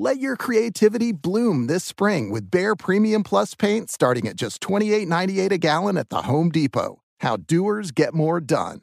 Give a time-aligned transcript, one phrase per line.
[0.00, 5.50] Let your creativity bloom this spring with Behr Premium Plus paint starting at just $28.98
[5.50, 7.02] a gallon at the Home Depot.
[7.18, 8.80] How doers get more done.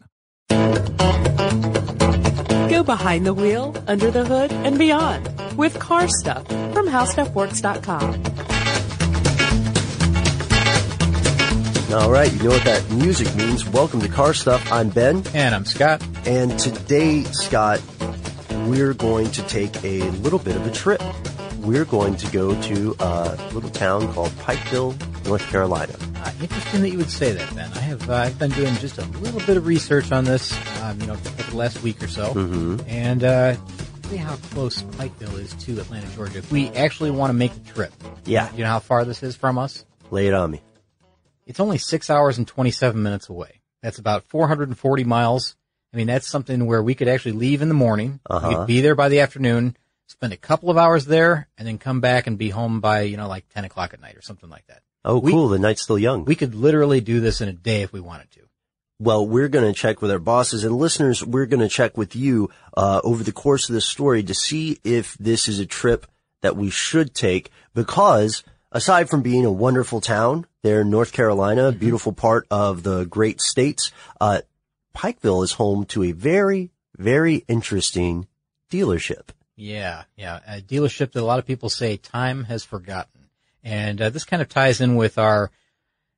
[2.69, 8.35] Go behind the wheel, under the hood, and beyond with car stuff from howstuffworks.com.
[11.93, 13.65] All right, you know what that music means.
[13.65, 14.69] Welcome to Car Stuff.
[14.69, 15.23] I'm Ben.
[15.33, 16.05] And I'm Scott.
[16.25, 17.79] And today, Scott,
[18.65, 21.01] we're going to take a little bit of a trip.
[21.59, 25.95] We're going to go to a little town called Pikeville, North Carolina.
[26.17, 27.71] Uh, interesting that you would say that, Ben.
[27.73, 30.99] I have uh, I've been doing just a little bit of research on this, um,
[30.99, 32.77] you know, for the last week or so, mm-hmm.
[32.87, 33.55] and uh,
[34.09, 36.39] see how close Pikeville is to Atlanta, Georgia.
[36.39, 37.93] If we actually want to make the trip,
[38.25, 39.85] yeah, you know how far this is from us.
[40.11, 40.61] Lay it on me.
[41.45, 43.61] It's only six hours and twenty-seven minutes away.
[43.81, 45.55] That's about 440 miles
[45.95, 48.49] I mean, that's something where we could actually leave in the morning, uh-huh.
[48.49, 51.77] we could be there by the afternoon, spend a couple of hours there, and then
[51.77, 54.49] come back and be home by, you know, like 10 o'clock at night or something
[54.49, 54.81] like that.
[55.05, 55.47] Oh, we, cool.
[55.47, 56.25] The night's still young.
[56.25, 58.41] We could literally do this in a day if we wanted to.
[58.99, 61.23] Well, we're going to check with our bosses and listeners.
[61.23, 64.79] We're going to check with you uh, over the course of this story to see
[64.83, 66.07] if this is a trip
[66.41, 71.69] that we should take because aside from being a wonderful town there in North Carolina,
[71.69, 71.79] mm-hmm.
[71.79, 74.41] beautiful part of the great states, uh,
[74.95, 78.27] Pikeville is home to a very, very interesting
[78.71, 79.29] dealership.
[79.55, 83.29] Yeah, yeah, a dealership that a lot of people say time has forgotten,
[83.63, 85.51] and uh, this kind of ties in with our,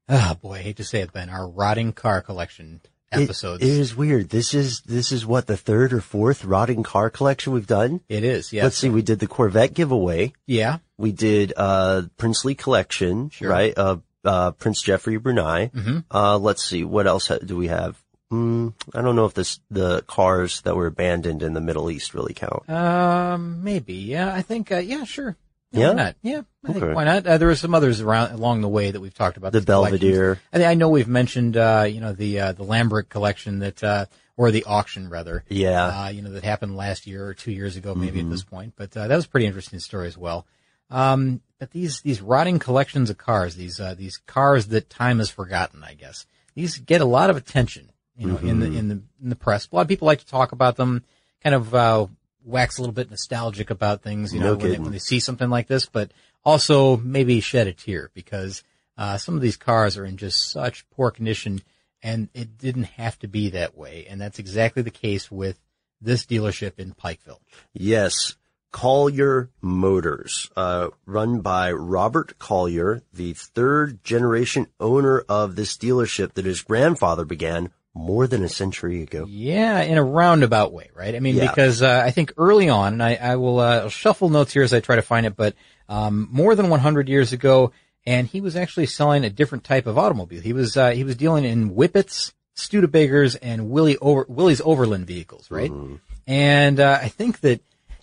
[0.10, 3.64] oh boy, I hate to say it, Ben, our rotting car collection episodes.
[3.64, 4.30] It, it is weird.
[4.30, 8.02] This is this is what the third or fourth rotting car collection we've done.
[8.10, 8.52] It is.
[8.52, 8.64] Yeah.
[8.64, 8.90] Let's see.
[8.90, 10.34] We did the Corvette giveaway.
[10.46, 10.80] Yeah.
[10.98, 13.30] We did uh Princely collection.
[13.30, 13.50] Sure.
[13.50, 13.78] Right.
[13.78, 15.68] Uh, uh Prince Jefri Brunei.
[15.74, 16.00] Mm-hmm.
[16.12, 16.84] Uh, let's see.
[16.84, 18.02] What else do we have?
[18.32, 22.14] Mm, I don't know if this, the cars that were abandoned in the Middle East
[22.14, 22.70] really count.
[22.70, 23.94] Um, maybe.
[23.94, 24.72] Yeah, I think.
[24.72, 25.38] Uh, yeah, sure.
[25.72, 26.16] Yeah, why not?
[26.22, 26.80] Yeah, I okay.
[26.80, 27.28] think why not?
[27.28, 29.52] Uh, there were some others around along the way that we've talked about.
[29.52, 30.40] The Belvedere.
[30.54, 34.06] I, I know we've mentioned, uh, you know, the uh, the Lambrecht collection that, uh,
[34.38, 35.44] or the auction rather.
[35.50, 35.86] Yeah.
[35.86, 38.30] Uh, you know, that happened last year or two years ago, maybe mm-hmm.
[38.30, 38.74] at this point.
[38.78, 40.48] But uh, that was a pretty interesting story as well.
[40.90, 45.30] Um, but these these rotting collections of cars, these uh, these cars that time has
[45.30, 48.48] forgotten, I guess, these get a lot of attention you know, mm-hmm.
[48.48, 49.68] in the in the in the press.
[49.72, 51.04] A lot of people like to talk about them,
[51.44, 52.08] kind of uh,
[52.44, 55.20] wax a little bit nostalgic about things, you know, no when, they, when they see
[55.20, 56.12] something like this, but
[56.44, 58.64] also maybe shed a tear because
[58.98, 61.62] uh, some of these cars are in just such poor condition,
[62.02, 65.60] and it didn't have to be that way, and that's exactly the case with
[66.02, 67.40] this dealership in Pikeville.
[67.74, 68.36] Yes.
[68.72, 76.46] Collier Motors, uh, run by Robert Collier, the third generation owner of this dealership that
[76.46, 79.26] his grandfather began more than a century ago.
[79.28, 81.16] Yeah, in a roundabout way, right?
[81.16, 81.50] I mean, yeah.
[81.50, 84.74] because uh, I think early on, and I, I will uh, shuffle notes here as
[84.74, 85.56] I try to find it, but
[85.90, 87.72] um, more than 100 years ago,
[88.06, 90.42] and he was actually selling a different type of automobile.
[90.42, 95.52] He was uh, he was dealing in Whippets, Studebakers, and Willie Over, Willys Overland vehicles,
[95.52, 95.70] right?
[95.70, 96.00] Mm.
[96.26, 97.62] And uh, I think that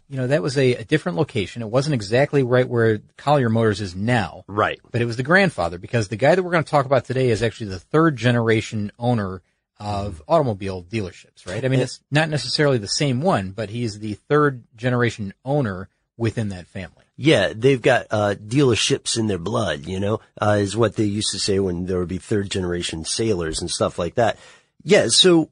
[0.08, 1.62] you know that was a, a, different location.
[1.62, 4.78] It wasn't exactly right where Collier Motors is now, right?
[4.90, 7.30] But it was the grandfather because the guy that we're going to talk about today
[7.30, 9.42] is actually the third generation owner
[9.78, 11.64] of automobile dealerships, right?
[11.64, 16.50] I mean, it's not necessarily the same one, but he's the third generation owner within
[16.50, 17.04] that family.
[17.16, 21.30] Yeah, they've got uh, dealerships in their blood, you know, uh, is what they used
[21.32, 24.38] to say when there would be third generation sailors and stuff like that.
[24.82, 25.50] Yeah, so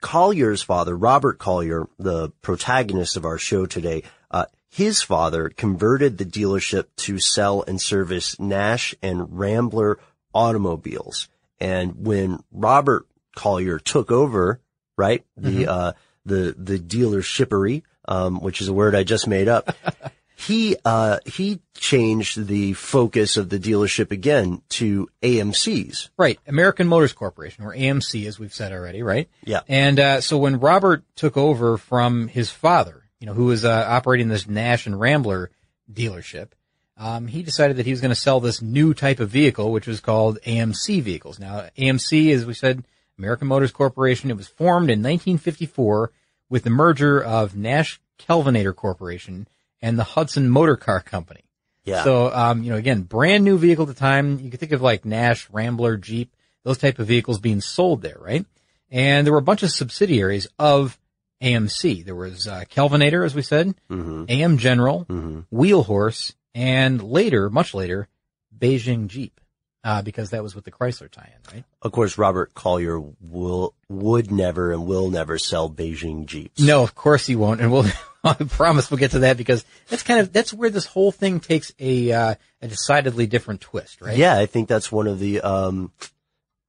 [0.00, 6.24] Collier's father, Robert Collier, the protagonist of our show today, uh, his father converted the
[6.24, 9.98] dealership to sell and service Nash and Rambler
[10.34, 11.28] automobiles.
[11.60, 14.60] And when Robert Collier took over,
[14.96, 15.92] right, the, uh,
[16.24, 19.74] the, the dealershippery, um, which is a word I just made up,
[20.36, 26.10] he, uh, he changed the focus of the dealership again to AMC's.
[26.16, 26.38] Right.
[26.46, 29.28] American Motors Corporation, or AMC, as we've said already, right?
[29.44, 29.60] Yeah.
[29.68, 33.86] And uh, so when Robert took over from his father, you know, who was uh,
[33.88, 35.50] operating this Nash and Rambler
[35.92, 36.48] dealership,
[36.96, 39.86] um, he decided that he was going to sell this new type of vehicle, which
[39.86, 41.40] was called AMC vehicles.
[41.40, 42.84] Now, AMC, as we said,
[43.18, 46.10] American Motors Corporation, it was formed in 1954
[46.48, 49.48] with the merger of Nash Kelvinator Corporation
[49.80, 51.44] and the Hudson Motor Car Company.
[51.84, 52.04] Yeah.
[52.04, 54.40] So, um, you know, again, brand new vehicle at the time.
[54.40, 58.16] You could think of like Nash, Rambler, Jeep, those type of vehicles being sold there,
[58.18, 58.46] right?
[58.90, 60.98] And there were a bunch of subsidiaries of
[61.42, 62.04] AMC.
[62.04, 63.74] There was uh, Kelvinator, as we said,
[64.28, 65.04] AM General,
[65.50, 68.08] Wheel Horse, and later, much later,
[68.56, 69.40] Beijing Jeep,
[69.84, 71.64] uh, because that was with the Chrysler tie-in, right?
[71.82, 76.58] Of course, Robert Collier will, would never and will never sell Beijing Jeeps.
[76.58, 77.86] No, of course he won't, and we'll.
[78.26, 81.40] I promise we'll get to that because that's kind of that's where this whole thing
[81.40, 84.16] takes a uh, a decidedly different twist, right?
[84.16, 85.92] Yeah, I think that's one of the, um,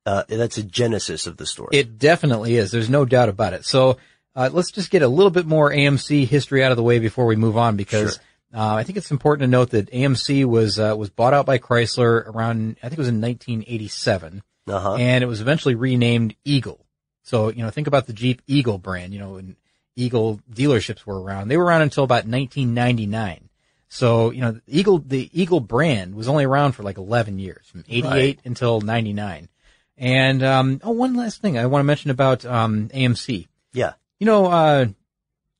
[0.05, 1.69] uh, that's a genesis of the story.
[1.71, 2.71] It definitely is.
[2.71, 3.63] There's no doubt about it.
[3.63, 3.97] So
[4.35, 7.25] uh, let's just get a little bit more AMC history out of the way before
[7.25, 8.19] we move on, because
[8.55, 11.57] uh, I think it's important to note that AMC was uh, was bought out by
[11.57, 14.95] Chrysler around I think it was in 1987, uh-huh.
[14.95, 16.85] and it was eventually renamed Eagle.
[17.23, 19.13] So you know, think about the Jeep Eagle brand.
[19.13, 19.57] You know, when
[19.95, 23.49] Eagle dealerships were around, they were around until about 1999.
[23.89, 27.67] So you know, the Eagle the Eagle brand was only around for like 11 years,
[27.67, 28.39] from 88 Right.
[28.45, 29.49] until 99.
[29.97, 33.47] And um, oh, one last thing I want to mention about um, AMC.
[33.73, 33.93] yeah.
[34.19, 34.85] You know, uh,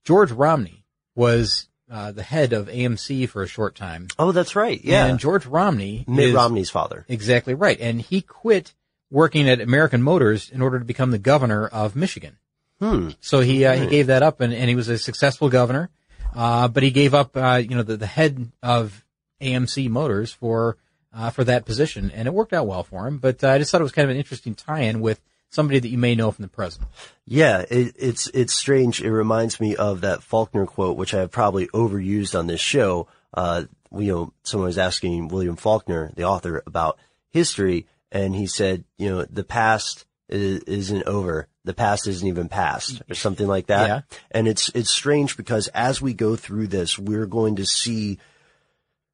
[0.06, 4.08] George Romney was uh, the head of AMC for a short time.
[4.18, 4.80] Oh, that's right.
[4.84, 5.06] Yeah.
[5.06, 7.06] And George Romney Mitt is Romney's father.
[7.08, 8.74] exactly right, and he quit
[9.12, 12.38] working at American Motors in order to become the governor of Michigan.
[12.80, 13.12] Hmm.
[13.22, 15.90] So he uh, he gave that up, and, and he was a successful governor.
[16.36, 19.06] Uh, but he gave up, uh, you know, the, the head of
[19.42, 20.78] AMC Motors for
[21.14, 23.18] uh, for that position, and it worked out well for him.
[23.20, 25.90] But uh, I just thought it was kind of an interesting tie-in with somebody that
[25.90, 26.86] you may know from the present.
[27.26, 29.02] Yeah, it, it's it's strange.
[29.02, 33.08] It reminds me of that Faulkner quote, which I have probably overused on this show.
[33.34, 33.64] Uh,
[33.98, 36.98] you know, someone was asking William Faulkner, the author, about
[37.32, 41.48] history, and he said, you know, the past is, isn't over.
[41.64, 43.88] The past isn't even past, or something like that.
[43.88, 44.02] Yeah.
[44.30, 48.20] And it's it's strange because as we go through this, we're going to see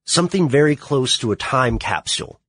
[0.03, 2.40] something very close to a time capsule.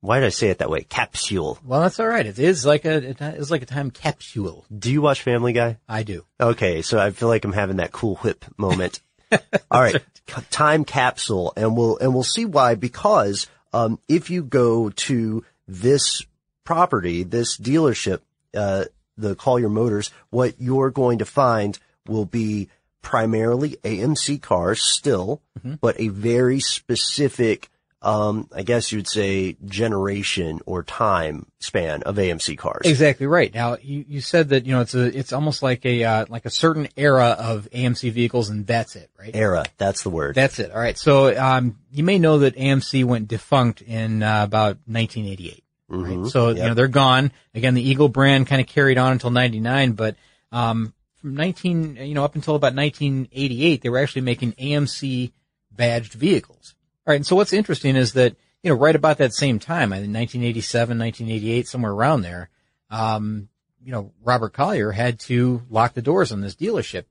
[0.00, 0.82] Why did I say it that way?
[0.82, 1.58] Capsule.
[1.64, 2.24] Well, that's all right.
[2.24, 4.64] It is like a it is like a time capsule.
[4.76, 5.78] Do you watch Family Guy?
[5.88, 6.24] I do.
[6.40, 9.00] Okay, so I feel like I'm having that cool whip moment.
[9.70, 12.74] All right, c- time capsule, and we'll and we'll see why.
[12.74, 16.22] Because um, if you go to this
[16.64, 18.20] property, this dealership,
[18.54, 18.86] uh,
[19.16, 22.68] the Collier Motors, what you're going to find will be
[23.02, 25.40] primarily AMC cars still,
[25.80, 27.70] but a very specific,
[28.02, 32.86] um, I guess you'd say, generation or time span of AMC cars.
[32.86, 33.52] Exactly right.
[33.52, 36.46] Now you, you said that you know it's a it's almost like a uh, like
[36.46, 39.34] a certain era of AMC vehicles, and that's it, right?
[39.34, 40.34] Era, that's the word.
[40.34, 40.72] That's it.
[40.72, 40.96] All right.
[40.96, 45.64] So um, you may know that AMC went defunct in uh, about 1988.
[45.88, 46.26] Right.
[46.30, 47.32] So you know they're gone.
[47.54, 50.16] Again, the Eagle brand kind of carried on until 99, but
[50.52, 55.32] um, from 19 you know up until about 1988, they were actually making AMC
[55.70, 56.74] badged vehicles.
[57.10, 57.16] All right.
[57.16, 60.14] And so what's interesting is that you know right about that same time, I think
[60.14, 62.50] 1987, 1988, somewhere around there,
[62.88, 63.48] um,
[63.82, 67.06] you know Robert Collier had to lock the doors on this dealership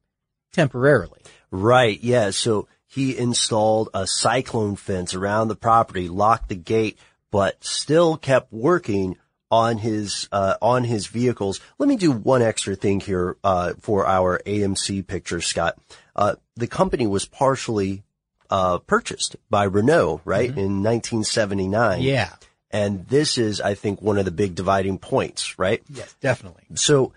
[0.53, 1.19] temporarily.
[1.51, 2.29] Right, yeah.
[2.29, 6.97] So he installed a cyclone fence around the property, locked the gate,
[7.29, 9.17] but still kept working
[9.51, 11.59] on his uh, on his vehicles.
[11.77, 15.77] Let me do one extra thing here uh, for our AMC picture, Scott.
[16.15, 18.03] Uh, the company was partially
[18.49, 22.01] uh, purchased by Renault, right, in 1979.
[22.01, 22.33] Yeah.
[22.71, 25.81] and this is, I think, one of the big dividing points, right?
[25.89, 26.63] Yes, definitely.
[26.75, 27.13] So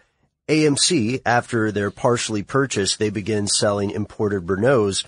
[0.49, 5.05] AMC, after they're partially purchased, they begin selling imported Renaults.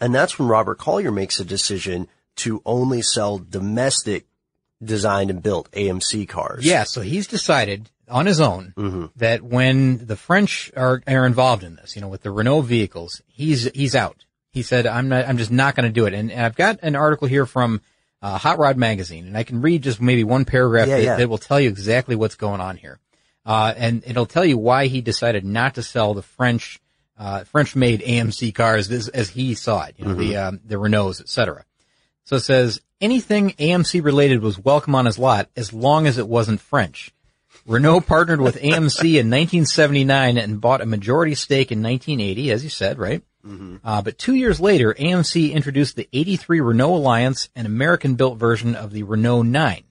[0.00, 4.26] And that's when Robert Collier makes a decision to only sell domestic
[4.82, 6.64] designed and built AMC cars.
[6.64, 11.76] Yeah, so he's decided on his own that when the French are, are involved in
[11.76, 14.24] this, you know, with the Renault vehicles, he's he's out.
[14.50, 15.28] He said, "I'm not.
[15.28, 17.80] I'm just not going to do it." And, and I've got an article here from
[18.22, 21.16] uh, Hot Rod Magazine, and I can read just maybe one paragraph Yeah, that, yeah.
[21.16, 22.98] that will tell you exactly what's going on here,
[23.46, 26.80] uh, and it'll tell you why he decided not to sell the French
[27.18, 29.94] uh, French-made AMC cars as, as he saw it.
[29.98, 31.64] You know, the um, the Renaults, etc.
[32.24, 36.28] So it says anything AMC related was welcome on his lot as long as it
[36.28, 37.12] wasn't French.
[37.66, 42.70] Renault partnered with AMC in 1979 and bought a majority stake in 1980, as you
[42.70, 43.22] said, right?
[43.42, 48.92] Uh, but two years later, AMC introduced the 83 Renault Alliance, an American-built version of
[48.92, 49.84] the Renault 9.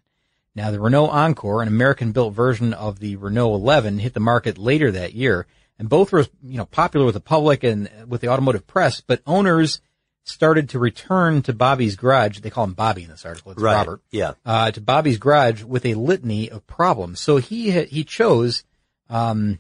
[0.56, 4.92] Now, the Renault Encore, an American-built version of the Renault 11, hit the market later
[4.92, 8.68] that year, and both were, you know, popular with the public and with the automotive
[8.68, 9.02] press.
[9.02, 9.82] But owners
[10.26, 12.40] started to return to Bobby's garage.
[12.40, 13.54] They call him Bobby in this article.
[13.54, 13.74] It's Right.
[13.74, 14.34] Robert Yeah.
[14.46, 17.20] uh, to Bobby's garage with a litany of problems.
[17.20, 18.64] So he he chose
[19.10, 19.60] um,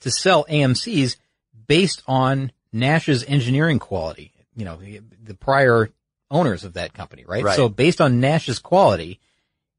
[0.00, 1.16] to sell AMC's
[1.66, 4.32] based on Nash's engineering quality.
[4.54, 5.90] You know, the, the prior
[6.30, 7.44] owners of that company, right?
[7.44, 7.56] Right.
[7.56, 9.20] So based on Nash's quality,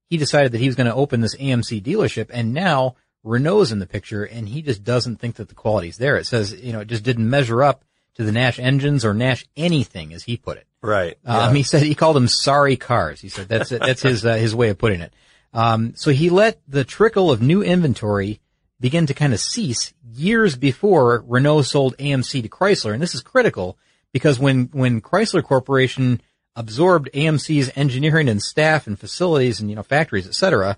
[0.10, 3.80] he decided that he was going to open this AMC dealership, and now Renault's in
[3.80, 6.18] the picture, and he just doesn't think that the quality's there.
[6.18, 7.84] It says, you know, it just didn't measure up
[8.16, 10.68] to the Nash engines or Nash anything, as he put it.
[10.82, 11.18] Right.
[11.26, 13.22] Um, he said he called them sorry cars.
[13.22, 15.14] He said that's that's his uh, his way of putting it.
[15.54, 18.42] Um, so he let the trickle of new inventory
[18.80, 23.22] begin to kind of cease years before Renault sold AMC to Chrysler, and this is
[23.22, 23.78] critical
[24.12, 26.22] because when when Chrysler Corporation
[26.56, 30.78] absorbed AMC's engineering and staff and facilities and you know factories, etc.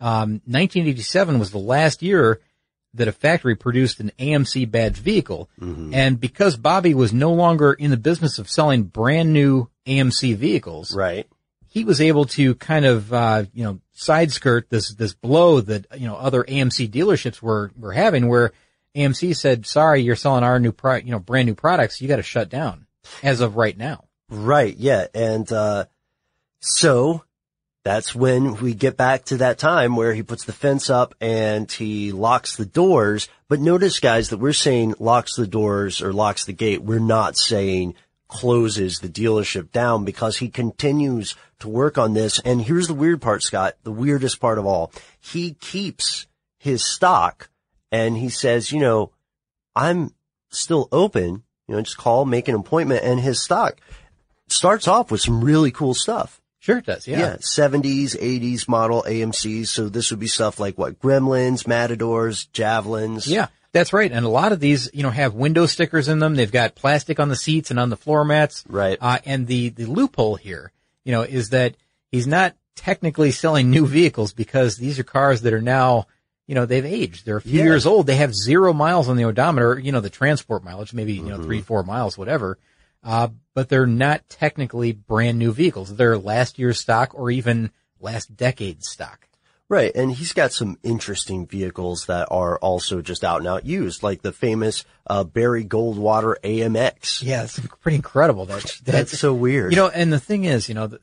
[0.00, 2.40] Um, 1987 was the last year
[2.94, 5.48] that a factory produced an AMC badge vehicle.
[5.60, 10.94] And because Bobby was no longer in the business of selling brand new AMC vehicles,
[10.94, 11.26] Right.
[11.74, 15.86] He was able to kind of, uh, you know, side skirt this, this blow that,
[15.98, 18.52] you know, other AMC dealerships were, were having where
[18.94, 22.00] AMC said, sorry, you're selling our new pro, you know, brand new products.
[22.00, 22.86] You got to shut down
[23.24, 24.04] as of right now.
[24.30, 24.76] Right.
[24.76, 25.08] Yeah.
[25.14, 25.86] And, uh,
[26.60, 27.24] so
[27.84, 31.70] that's when we get back to that time where he puts the fence up and
[31.70, 33.28] he locks the doors.
[33.48, 36.82] But notice guys that we're saying locks the doors or locks the gate.
[36.82, 37.96] We're not saying
[38.28, 42.38] closes the dealership down because he continues to work on this.
[42.40, 44.92] And here's the weird part, Scott, the weirdest part of all.
[45.18, 46.26] He keeps
[46.58, 47.50] his stock
[47.90, 49.10] and he says, you know,
[49.74, 50.14] I'm
[50.50, 53.80] still open, you know, just call, make an appointment and his stock
[54.48, 56.40] starts off with some really cool stuff.
[56.60, 57.06] Sure it does.
[57.06, 57.18] Yeah.
[57.18, 57.36] Yeah.
[57.36, 59.68] 70s, 80s model AMCs.
[59.68, 60.98] So this would be stuff like what?
[60.98, 63.26] Gremlins, Matadors, Javelins.
[63.26, 64.10] Yeah, that's right.
[64.10, 66.36] And a lot of these, you know, have window stickers in them.
[66.36, 68.64] They've got plastic on the seats and on the floor mats.
[68.66, 68.96] Right.
[68.98, 70.72] Uh, and the, the loophole here,
[71.04, 71.76] you know, is that
[72.10, 76.06] he's not technically selling new vehicles because these are cars that are now,
[76.46, 77.24] you know, they've aged.
[77.24, 77.64] They're a few Yeah.
[77.64, 78.06] years old.
[78.06, 81.36] They have zero miles on the odometer, you know, the transport mileage, maybe, you know,
[81.36, 81.44] Mm-hmm.
[81.44, 82.58] three, four miles, whatever.
[83.02, 85.94] Uh, but they're not technically brand new vehicles.
[85.94, 87.70] They're last year's stock or even
[88.00, 89.28] last decade's stock.
[89.74, 89.90] Right.
[89.92, 94.22] And he's got some interesting vehicles that are also just out and out used, like
[94.22, 97.24] the famous, uh, Barry Goldwater AMX.
[97.24, 98.46] Yeah, it's pretty incredible.
[98.46, 99.72] That, That's so weird.
[99.72, 101.00] You know, and the thing is, you know, the,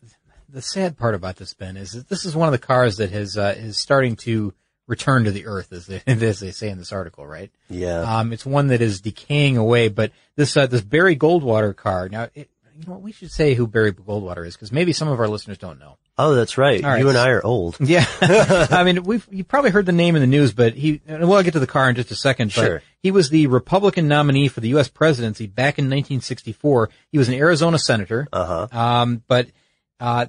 [0.47, 3.11] the sad part about this, Ben, is that this is one of the cars that
[3.11, 4.53] has uh, is starting to
[4.87, 7.51] return to the earth, as they, as they say in this article, right?
[7.69, 8.19] yeah.
[8.19, 9.89] Um, it's one that is decaying away.
[9.89, 12.49] But this uh, this Barry Goldwater car, now, it,
[12.79, 15.57] you know, we should say who Barry Goldwater is because maybe some of our listeners
[15.57, 15.97] don't know.
[16.17, 16.83] Oh, that's right.
[16.83, 16.99] right.
[16.99, 17.77] You and I are old.
[17.81, 21.01] Yeah, I mean, we've you probably heard the name in the news, but he.
[21.07, 22.53] And we'll get to the car in just a second.
[22.55, 22.83] But Sure.
[23.01, 24.87] he was the Republican nominee for the U.S.
[24.87, 26.89] presidency back in 1964.
[27.11, 28.27] He was an Arizona senator.
[28.31, 28.79] Uh huh.
[28.79, 29.47] Um, but
[29.99, 30.27] uh,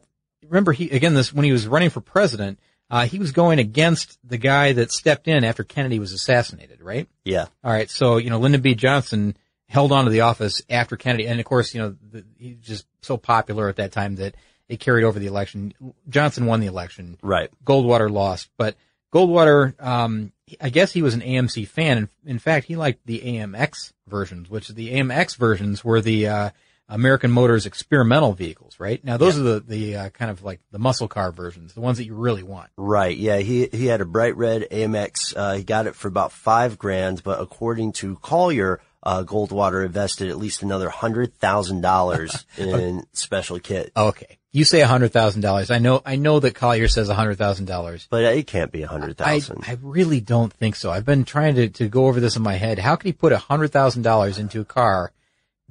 [0.48, 2.58] remember, he again this when he was running for president,
[2.90, 7.08] uh, he was going against the guy that stepped in after Kennedy was assassinated, right?
[7.24, 7.46] Yeah.
[7.64, 8.74] All right, so you know Lyndon B.
[8.74, 9.36] Johnson
[9.68, 12.66] held on to the office after Kennedy, and of course, you know the, he was
[12.66, 14.34] just so popular at that time that
[14.68, 15.74] it carried over the election.
[16.08, 17.18] Johnson won the election.
[17.22, 17.50] Right.
[17.64, 18.76] Goldwater lost, but
[19.12, 21.98] Goldwater, um, I guess he was an AMC fan.
[21.98, 26.50] In, in fact, he liked the AMX versions, which the AMX versions were the uh,
[26.88, 29.02] American Motors experimental vehicles, right?
[29.04, 31.98] Now, those are the the uh, kind of like the muscle car versions, the ones
[31.98, 32.70] that you really want.
[32.76, 33.16] Right.
[33.16, 33.38] Yeah.
[33.38, 35.34] He he had a bright red AMX.
[35.36, 40.28] Uh, he got it for about five grand, but according to Collier, uh, Goldwater invested
[40.28, 43.92] at least another hundred thousand dollars in special kit.
[43.96, 45.70] Okay, you say a hundred thousand dollars.
[45.70, 48.06] I know, I know that Collier says a hundred thousand dollars.
[48.10, 49.64] But it can't be a hundred thousand.
[49.66, 49.72] I.
[49.72, 50.90] I really don't think so.
[50.90, 52.78] I've been trying to, to go over this in my head.
[52.78, 55.12] How could he put a hundred thousand dollars into a car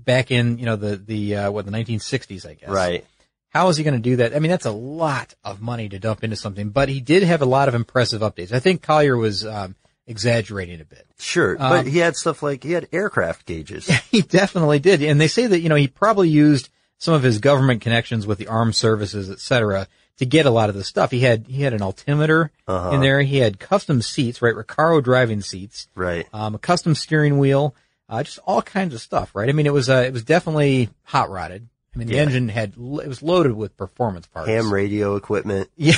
[0.03, 2.69] back in, you know, the, the, uh, what, the 1960s, I guess.
[2.69, 3.05] Right.
[3.49, 4.35] How is he going to do that?
[4.35, 7.41] I mean, that's a lot of money to dump into something, but he did have
[7.41, 8.53] a lot of impressive updates.
[8.53, 9.75] I think Collier was, um,
[10.07, 11.05] exaggerating a bit.
[11.19, 13.87] Sure, Um, but he had stuff like he had aircraft gauges.
[14.11, 15.01] He definitely did.
[15.01, 18.37] And they say that, you know, he probably used some of his government connections with
[18.37, 21.09] the armed services, et cetera, to get a lot of the stuff.
[21.11, 22.91] He had, he had an altimeter Uh-huh.
[22.91, 23.21] in there.
[23.21, 24.53] He had custom seats, right?
[24.53, 26.27] Recaro driving seats, right.
[26.33, 27.73] um, a custom steering wheel,
[28.09, 29.47] uh, just all kinds of stuff, right?
[29.49, 31.69] I mean, it was, uh, it was definitely hot rodded.
[31.93, 32.21] I mean, the Yeah.
[32.21, 34.47] engine had, it was loaded with performance parts.
[34.47, 35.69] Ham radio equipment.
[35.77, 35.95] Yeah,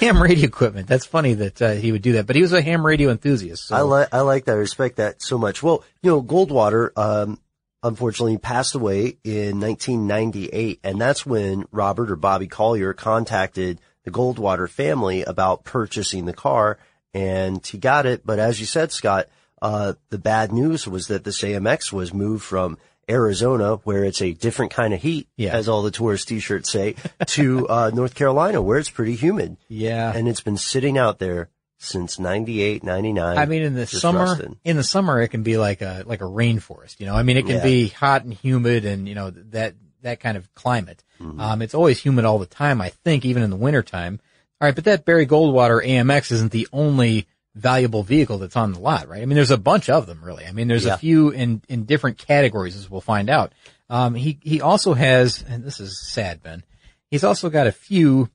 [0.00, 0.86] ham radio equipment.
[0.88, 3.68] That's funny that uh, he would do that, but he was a ham radio enthusiast.
[3.68, 4.52] So I like I like that.
[4.52, 5.62] I respect that so much.
[5.62, 7.38] Well, you know, Goldwater, um,
[7.82, 14.68] unfortunately passed away in 1998, and that's when Robert or Bobby Collier contacted the Goldwater
[14.68, 16.78] family about purchasing the car,
[17.14, 18.26] and he got it.
[18.26, 19.28] But as you said, Scott,
[19.60, 24.32] uh, the bad news was that this AMX was moved from Arizona, where it's a
[24.32, 25.54] different kind of heat, Yeah.
[25.56, 26.94] as all the tourist t-shirts say,
[27.26, 31.48] to uh, North Carolina, where it's pretty humid, yeah, and it's been sitting out there
[31.78, 33.38] since 98, 99.
[33.38, 34.56] I mean, in the summer, rusted.
[34.64, 37.00] in the summer, it can be like a like a rainforest.
[37.00, 37.62] You know, I mean, it can Yeah.
[37.64, 41.02] be hot and humid, and you know that that kind of climate.
[41.20, 41.40] Mm-hmm.
[41.40, 42.80] Um, it's always humid all the time.
[42.80, 44.20] I think, even in the wintertime.
[44.60, 48.78] All right, but that Barry Goldwater AMX isn't the only valuable vehicle that's on the
[48.80, 49.22] lot, right?
[49.22, 50.46] I mean, there's a bunch of them, really.
[50.46, 50.94] I mean, there's Yeah.
[50.94, 53.52] a few in in different categories, as we'll find out.
[53.90, 56.62] Um, he he also has, and this is sad, Ben.
[57.10, 58.30] He's also got a few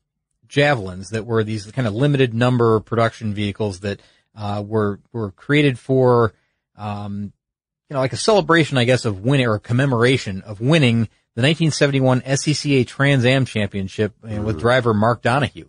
[0.48, 4.00] javelins that were these kind of limited number production vehicles that
[4.36, 6.34] uh, were were created for
[6.78, 7.34] um,
[7.90, 11.42] you know like a celebration, I guess, of winning or a commemoration of winning the
[11.44, 15.66] 1971 SCCA Trans Am Championship uh, with driver Mark Donohue.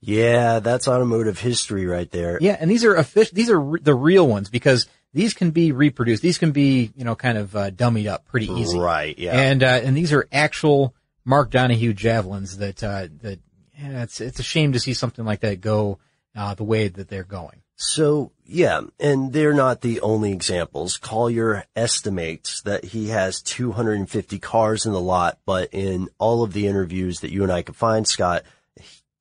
[0.00, 2.38] Yeah, that's automotive history right there.
[2.40, 3.34] Yeah, and these are official.
[3.34, 6.22] These are re- the real ones because these can be reproduced.
[6.22, 8.78] These can be you know kind of uh, dummied up pretty easy.
[8.78, 9.38] Right, yeah.
[9.38, 13.40] And uh, and these are actual Mark Donohue javelins that uh, that
[13.78, 15.98] yeah, it's it's a shame to see something like that go
[16.34, 17.60] uh, the way that they're going.
[17.82, 20.98] So, yeah, and they're not the only examples.
[20.98, 26.66] Collier estimates that he has 250 cars in the lot, but in all of the
[26.66, 28.42] interviews that you and I could find, Scott,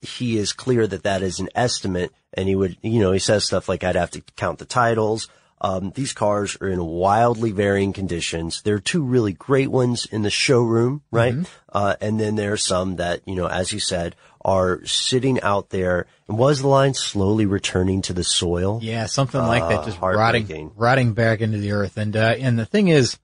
[0.02, 3.46] he is clear that that is an estimate and he would, you know, he says
[3.46, 5.28] stuff like, I'd have to count the titles.
[5.62, 8.62] Um, these cars are in wildly varying conditions.
[8.62, 11.36] There are two really great ones in the showroom, right?
[11.68, 15.70] Uh, and then there are some that, you know, as you said, are sitting out
[15.70, 16.06] there.
[16.30, 18.80] And was the line slowly returning to the soil?
[18.82, 21.98] Yeah, something like that, Uh, just rotting rotting back into the earth.
[21.98, 23.20] And uh, and the thing is,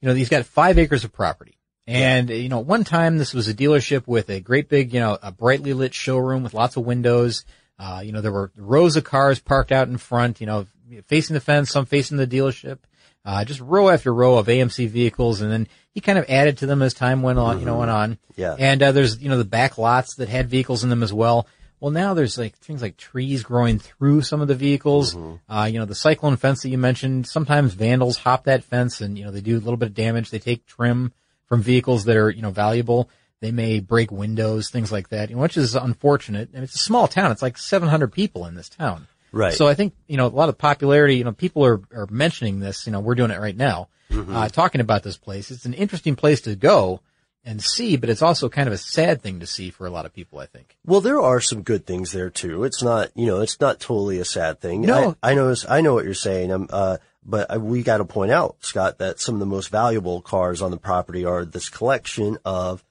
[0.00, 1.56] you know, he's got five acres of property.
[1.90, 5.18] And you know, one time this was a dealership with a great big, you know,
[5.20, 7.44] a brightly lit showroom with lots of windows.
[7.78, 10.40] Uh, you know, there were rows of cars parked out in front.
[10.40, 10.66] You know,
[11.06, 12.78] facing the fence, some facing the dealership.
[13.24, 16.66] Uh, just row after row of AMC vehicles, and then he kind of added to
[16.66, 17.58] them as time went on.
[17.58, 18.18] You know, went on.
[18.36, 18.54] Yeah.
[18.58, 21.48] And uh, there's you know the back lots that had vehicles in them as well.
[21.80, 25.16] Well, now there's like things like trees growing through some of the vehicles.
[25.48, 27.26] Uh, you know, the cyclone fence that you mentioned.
[27.26, 30.30] Sometimes vandals hop that fence, and you know they do a little bit of damage.
[30.30, 31.12] They take trim
[31.50, 33.10] from vehicles that are you know valuable.
[33.40, 36.50] They may break windows, things like that, which is unfortunate.
[36.52, 37.32] And it's a small town.
[37.32, 39.06] It's like 700 people in this town.
[39.32, 39.54] Right.
[39.54, 42.60] So I think, you know, a lot of popularity, you know, people are, are mentioning
[42.60, 45.50] this, you know, we're doing it right now, uh, talking about this place.
[45.50, 47.00] It's an interesting place to go
[47.44, 50.04] and see, but it's also kind of a sad thing to see for a lot
[50.04, 50.76] of people, I think.
[50.84, 52.64] Well, there are some good things there too.
[52.64, 54.82] It's not, you know, it's not totally a sad thing.
[54.82, 55.16] No.
[55.22, 56.52] I, I know, I know what you're saying.
[56.52, 59.68] Um, uh, but I, we got to point out, Scott, that some of the most
[59.68, 62.84] valuable cars on the property are this collection of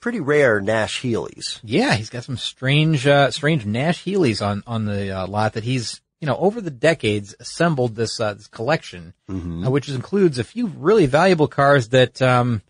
[0.00, 1.60] pretty rare Nash Healey's.
[1.62, 5.64] Yeah, he's got some strange, uh, strange Nash Healey's on, on the uh, lot that
[5.64, 10.44] he's, you know, over the decades assembled this, uh, this collection, uh, which includes a
[10.44, 12.62] few really valuable cars that, um,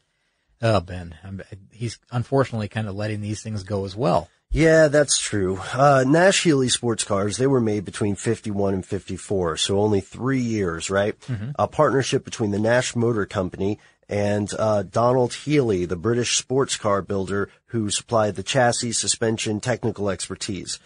[0.61, 4.29] oh, Ben, I'm, he's unfortunately kind of letting these things go as well.
[4.53, 5.61] Yeah, that's true.
[5.75, 10.41] Uh, Nash Healey sports cars, they were made between 51 and 54, so only three
[10.41, 11.15] years, right?
[11.57, 13.79] A partnership between the Nash Motor Company
[14.11, 20.11] and, uh, Donald Healey, the British sports car builder who supplied the chassis, suspension, technical
[20.11, 20.79] expertise.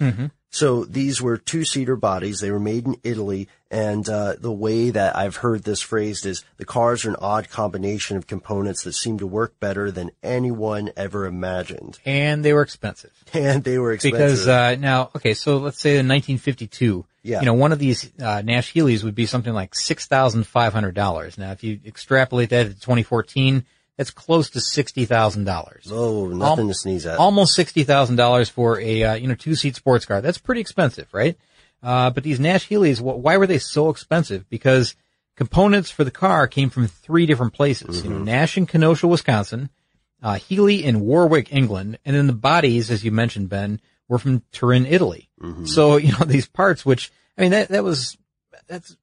[0.51, 2.39] So these were two-seater bodies.
[2.39, 6.45] They were made in Italy, and uh, the way that I've heard this phrased is
[6.59, 10.93] the cars are an odd combination of components that seem to work better than anyone
[10.97, 11.99] ever imagined.
[12.05, 13.11] And they were expensive.
[13.35, 14.21] And they were expensive.
[14.21, 17.41] Because uh, now, okay, so let's say in 1952, Yeah.
[17.41, 20.73] you know, one of these uh, Nash Healey's would be something like six thousand five
[20.75, 21.37] hundred dollars.
[21.39, 23.65] Now, if you extrapolate that to 2014,
[23.97, 25.89] that's close to sixty thousand dollars.
[25.91, 27.19] Oh, nothing to sneeze at.
[27.19, 30.21] Almost sixty thousand dollars for a uh, you know two seat sports car.
[30.21, 31.37] That's pretty expensive, right?
[31.83, 34.49] Uh, but these Nash Healey's, wh- why were they so expensive?
[34.49, 34.95] Because
[35.37, 38.05] components for the car came from three different places.
[38.05, 39.69] You know, Nash in Kenosha, Wisconsin,
[40.23, 44.43] uh, Healey in Warwick, England, and then the bodies, as you mentioned, Ben, were from
[44.53, 45.29] Turin, Italy.
[45.67, 48.17] So, you know, these parts, which, I mean, that, that was
[48.67, 48.97] that's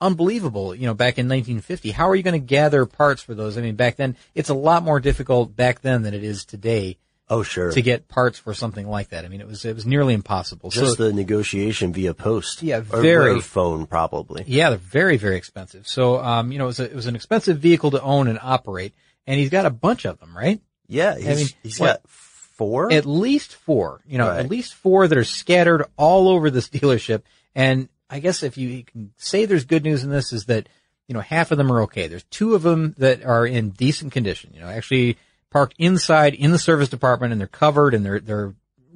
[0.00, 0.74] unbelievable.
[0.74, 3.58] You know, back in 1950, how are you going to gather parts for those?
[3.58, 6.98] I mean, back then, it's a lot more difficult back then than it is today
[7.30, 7.70] Oh, sure.
[7.72, 9.24] to get parts for something like that.
[9.24, 10.70] I mean, it was it was nearly impossible.
[10.70, 12.62] Just so, the negotiation via post.
[12.62, 13.32] Yeah, very.
[13.32, 14.44] Or phone, probably.
[14.46, 15.86] yeah, they're very very expensive.
[15.86, 18.38] So, um, you know, it was a, it was an expensive vehicle to own and
[18.42, 18.94] operate,
[19.26, 20.60] and he's got a bunch of them, right?
[20.86, 22.10] Yeah, he's, mean, he's what- got
[22.58, 22.92] four.
[22.92, 24.40] At least four, you know, Right.
[24.40, 27.22] at least four that are scattered all over this dealership.
[27.54, 30.68] And I guess if you can say there's good news in this is that,
[31.06, 32.06] you know, half of them are okay.
[32.08, 35.16] There's two of them that are in decent condition, you know, actually
[35.50, 38.54] parked inside in the service department and they're covered and they're, they're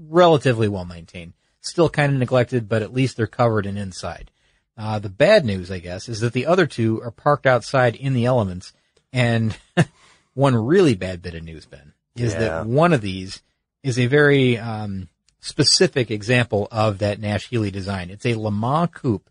[0.09, 1.33] relatively well maintained.
[1.63, 4.31] Still kind of neglected, but at least they're covered and inside.
[4.77, 8.13] Uh, the bad news, I guess, is that the other two are parked outside in
[8.15, 8.73] the elements.
[9.13, 9.57] And
[10.35, 12.39] one really bad bit of news, Ben, is Yeah.
[12.41, 13.43] that one of these
[13.83, 15.09] is a very um,
[15.41, 18.11] specific example of that Nash Healey design.
[18.11, 19.29] It's a Le Mans coupe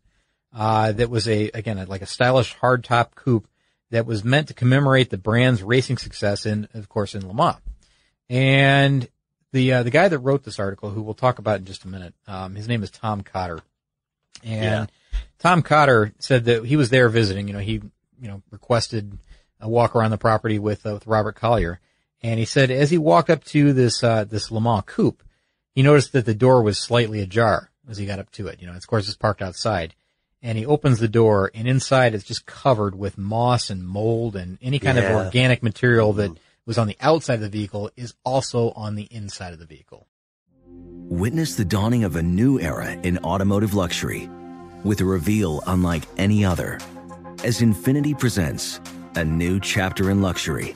[0.54, 3.48] uh, that was a again like a stylish hardtop coupe
[3.90, 7.58] that was meant to commemorate the brand's racing success in, of course, in Le Mans.
[8.30, 9.08] And
[9.52, 11.88] the uh, the guy that wrote this article, who we'll talk about in just a
[11.88, 13.60] minute, um, his name is Tom Cotter,
[14.44, 14.92] and
[15.40, 17.48] Tom Cotter said that he was there visiting.
[17.48, 19.18] You know, he you know requested
[19.60, 21.80] a walk around the property with uh, with Robert Collier,
[22.22, 25.24] and he said as he walked up to this uh, this Le Mans coupe,
[25.74, 28.62] he noticed that the door was slightly ajar as he got up to it.
[28.62, 29.96] You know, of course, it's parked outside.
[30.44, 34.58] And he opens the door, and inside it's just covered with moss and mold and
[34.60, 35.04] any kind Yeah.
[35.20, 36.32] of organic material that
[36.66, 40.08] was on the outside of the vehicle is also on the inside of the vehicle.
[41.10, 44.30] Witness the dawning of a new era in automotive luxury
[44.84, 46.80] with a reveal unlike any other
[47.44, 48.80] as Infiniti presents
[49.16, 50.76] a new chapter in luxury,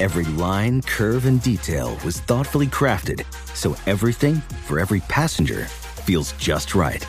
[0.00, 6.74] Every line, curve, and detail was thoughtfully crafted so everything for every passenger feels just
[6.74, 7.06] right.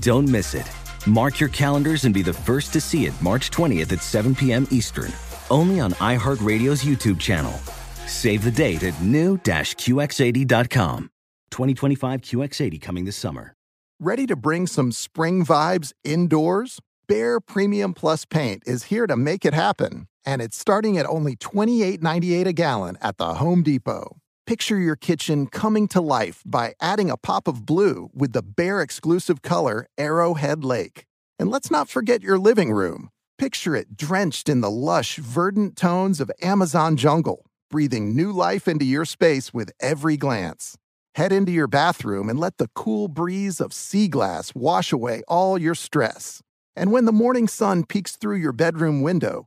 [0.00, 0.66] Don't miss it.
[1.06, 4.66] Mark your calendars and be the first to see it March 20th at 7 p.m.
[4.70, 5.12] Eastern,
[5.50, 7.52] only on iHeartRadio's YouTube channel.
[8.06, 11.10] Save the date at new-QX80.com.
[11.50, 13.52] 2025 QX80 coming this summer.
[14.00, 16.80] Ready to bring some spring vibes indoors?
[17.06, 21.36] Behr Premium Plus Paint is here to make it happen, and it's starting at only
[21.36, 24.16] $28.98 a gallon at the Home Depot.
[24.46, 28.82] Picture your kitchen coming to life by adding a pop of blue with the Behr
[28.82, 31.06] exclusive color Arrowhead Lake.
[31.38, 33.10] And let's not forget your living room.
[33.38, 38.84] Picture it drenched in the lush, verdant tones of Amazon jungle, breathing new life into
[38.84, 40.76] your space with every glance.
[41.14, 45.56] Head into your bathroom and let the cool breeze of sea glass wash away all
[45.56, 46.42] your stress.
[46.76, 49.46] And when the morning sun peeks through your bedroom window,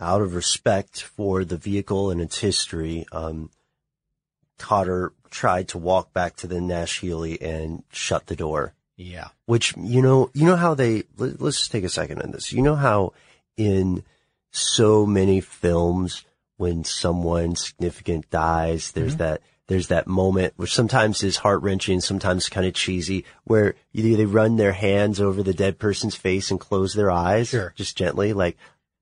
[0.00, 3.50] out of respect for the vehicle and its history, um,
[4.58, 8.74] Cotter tried to walk back to the Nash Healey and shut the door.
[8.96, 9.28] Yeah.
[9.44, 12.52] Which, you know, you know how they, let, let's just take a second on this.
[12.52, 13.12] You know how
[13.56, 14.02] in
[14.50, 16.24] so many films,
[16.56, 22.48] when someone significant dies, there's that, there's that moment which sometimes is heart wrenching, sometimes
[22.48, 26.58] kind of cheesy, where either they run their hands over the dead person's face and
[26.58, 27.74] close their eyes, Sure.
[27.76, 28.56] just gently, like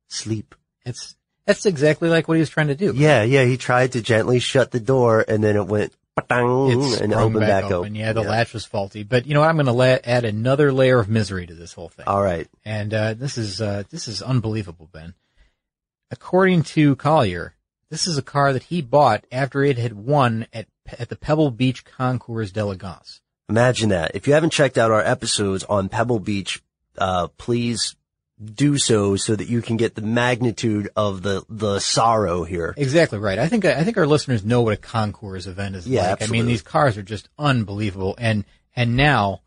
[0.09, 0.57] sleep.
[0.85, 1.17] It's,
[1.47, 2.93] that's exactly like what he was trying to do.
[2.95, 3.45] Yeah, yeah.
[3.45, 7.65] He tried to gently shut the door, and then it went ba-dang, and opened back,
[7.65, 7.77] open.
[7.77, 7.95] open.
[7.95, 9.03] Yeah, the latch was faulty.
[9.03, 9.51] But you know what?
[9.51, 12.07] I'm going to la- add another layer of misery to this whole thing.
[12.07, 12.49] All right.
[12.65, 15.15] And uh, this is uh, this is unbelievable, Ben.
[16.11, 17.55] According to Collier,
[17.91, 20.67] this is a car that he bought after it had won at
[20.99, 23.21] at the Pebble Beach Concours d'Elegance.
[23.49, 24.13] Imagine that.
[24.15, 26.63] If you haven't checked out our episodes on Pebble Beach,
[26.97, 27.97] uh, please
[28.43, 32.75] do so so that you can get the magnitude of the, the sorrow here.
[32.77, 33.39] Exactly right.
[33.39, 36.23] I think I think our listeners know what a concours event is Yeah, like.
[36.23, 38.45] I mean, these cars are just unbelievable, and
[38.75, 39.43] and now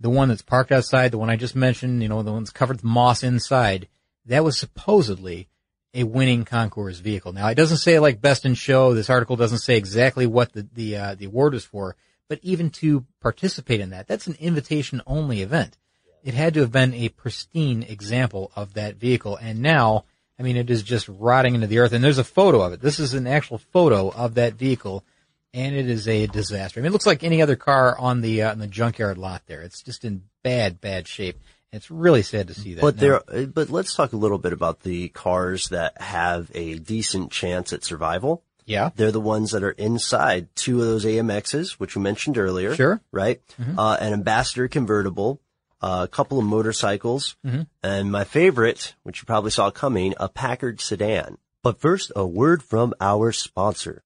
[0.00, 2.78] the one that's parked outside, the one I just mentioned, you know, the one's covered
[2.78, 3.86] with moss inside,
[4.26, 5.48] that was supposedly
[5.94, 7.32] a winning concours vehicle.
[7.32, 8.94] Now, it doesn't say like best in show.
[8.94, 11.96] This article doesn't say exactly what the the uh, the award is for,
[12.28, 15.78] but even to participate in that, that's an invitation only event.
[16.22, 20.04] It had to have been a pristine example of that vehicle, and now,
[20.38, 21.92] I mean, it is just rotting into the earth.
[21.92, 22.80] And there's a photo of it.
[22.80, 25.04] This is an actual photo of that vehicle,
[25.52, 26.78] and it is a disaster.
[26.78, 29.42] I mean, it looks like any other car on the uh, on the junkyard lot.
[29.46, 31.38] There, it's just in bad, bad shape.
[31.72, 32.82] It's really sad to see that.
[32.82, 36.50] But Now- there, uh, but let's talk a little bit about the cars that have
[36.54, 38.42] a decent chance at survival.
[38.66, 42.74] yeah, They're the ones that are inside two of those AMXs, which we mentioned earlier.
[42.76, 43.00] Sure.
[43.10, 43.40] Right?
[43.78, 45.40] Uh, an Ambassador convertible,
[45.82, 47.62] a couple of motorcycles, mm-hmm.
[47.82, 51.38] and my favorite, which you probably saw coming, a Packard sedan.
[51.62, 54.02] But first, a word from our sponsor.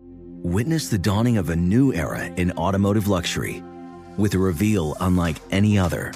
[0.00, 3.62] Witness the dawning of a new era in automotive luxury
[4.16, 6.12] with a reveal unlike any other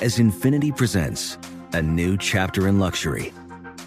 [0.00, 1.38] as Infiniti presents
[1.74, 3.32] a new chapter in luxury,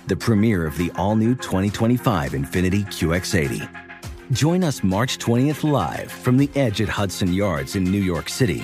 [0.07, 4.31] the premiere of the all new 2025 Infiniti QX80.
[4.31, 8.63] Join us March 20th live from the edge at Hudson Yards in New York City,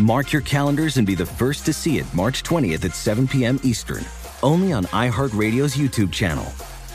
[0.00, 3.60] Mark your calendars and be the first to see it March 20th at 7 p.m.
[3.62, 4.02] Eastern,
[4.42, 6.46] only on iHeartRadio's YouTube channel.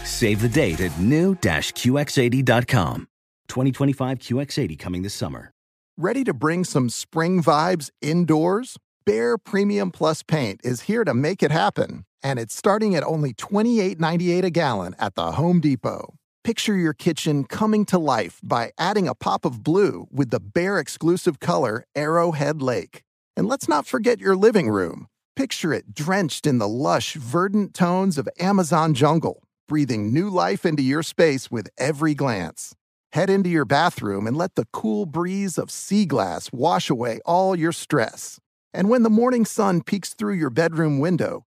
[0.03, 3.07] Save the date at new-QX80.com.
[3.47, 5.51] 2025 QX80 coming this summer.
[5.97, 8.75] Ready to bring some spring vibes indoors?
[9.07, 13.35] Behr Premium Plus paint is here to make it happen, and it's starting at only
[13.35, 16.15] $28.98 a gallon at the Home Depot.
[16.45, 20.79] Picture your kitchen coming to life by adding a pop of blue with the Behr
[20.79, 23.01] exclusive color Arrowhead Lake.
[23.36, 25.08] And let's not forget your living room.
[25.36, 30.84] Picture it drenched in the lush, verdant tones of Amazon jungle, breathing new life into
[30.84, 32.75] your space with every glance.
[33.13, 37.55] Head into your bathroom and let the cool breeze of sea glass wash away all
[37.55, 38.39] your stress.
[38.71, 41.47] And when the morning sun peeks through your bedroom window,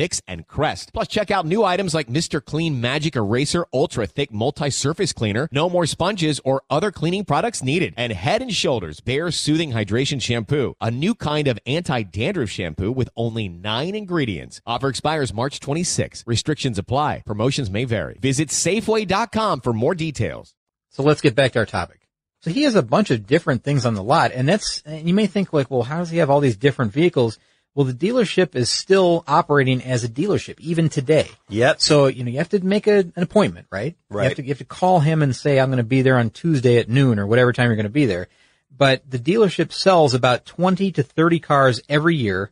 [0.00, 0.92] Vicks, and Crest.
[0.94, 2.42] Plus, check out new items like Mr.
[2.42, 5.48] Clean Magic Eraser Ultra Thick Multi-Surface Cleaner.
[5.52, 7.92] No more sponges or other cleaning products needed.
[7.96, 13.10] And Head and Shoulders Bare Soothing Hydration Shampoo, a new kind of anti-dandruff shampoo with
[13.14, 14.62] only nine ingredients.
[14.64, 16.24] Offer expires March 26.
[16.26, 17.22] Restrictions apply.
[17.26, 18.16] Promotions may vary.
[18.20, 20.54] Visit Safeway.com for more details.
[20.88, 22.00] So let's get back to our topic.
[22.42, 25.12] So he has a bunch of different things on the lot, and that's, and you
[25.12, 27.38] may think like, well, how does he have all these different vehicles?
[27.80, 31.30] Well, the dealership is still operating as a dealership, even today.
[31.48, 31.80] Yep.
[31.80, 33.96] So, you know, you have to make a, an appointment, right?
[34.10, 34.24] You Right.
[34.24, 36.28] have to, you have to call him and say, I'm going to be there on
[36.28, 38.28] Tuesday at noon or whatever time you're going to be there.
[38.76, 42.50] But the dealership sells about 20 to 30 cars every year.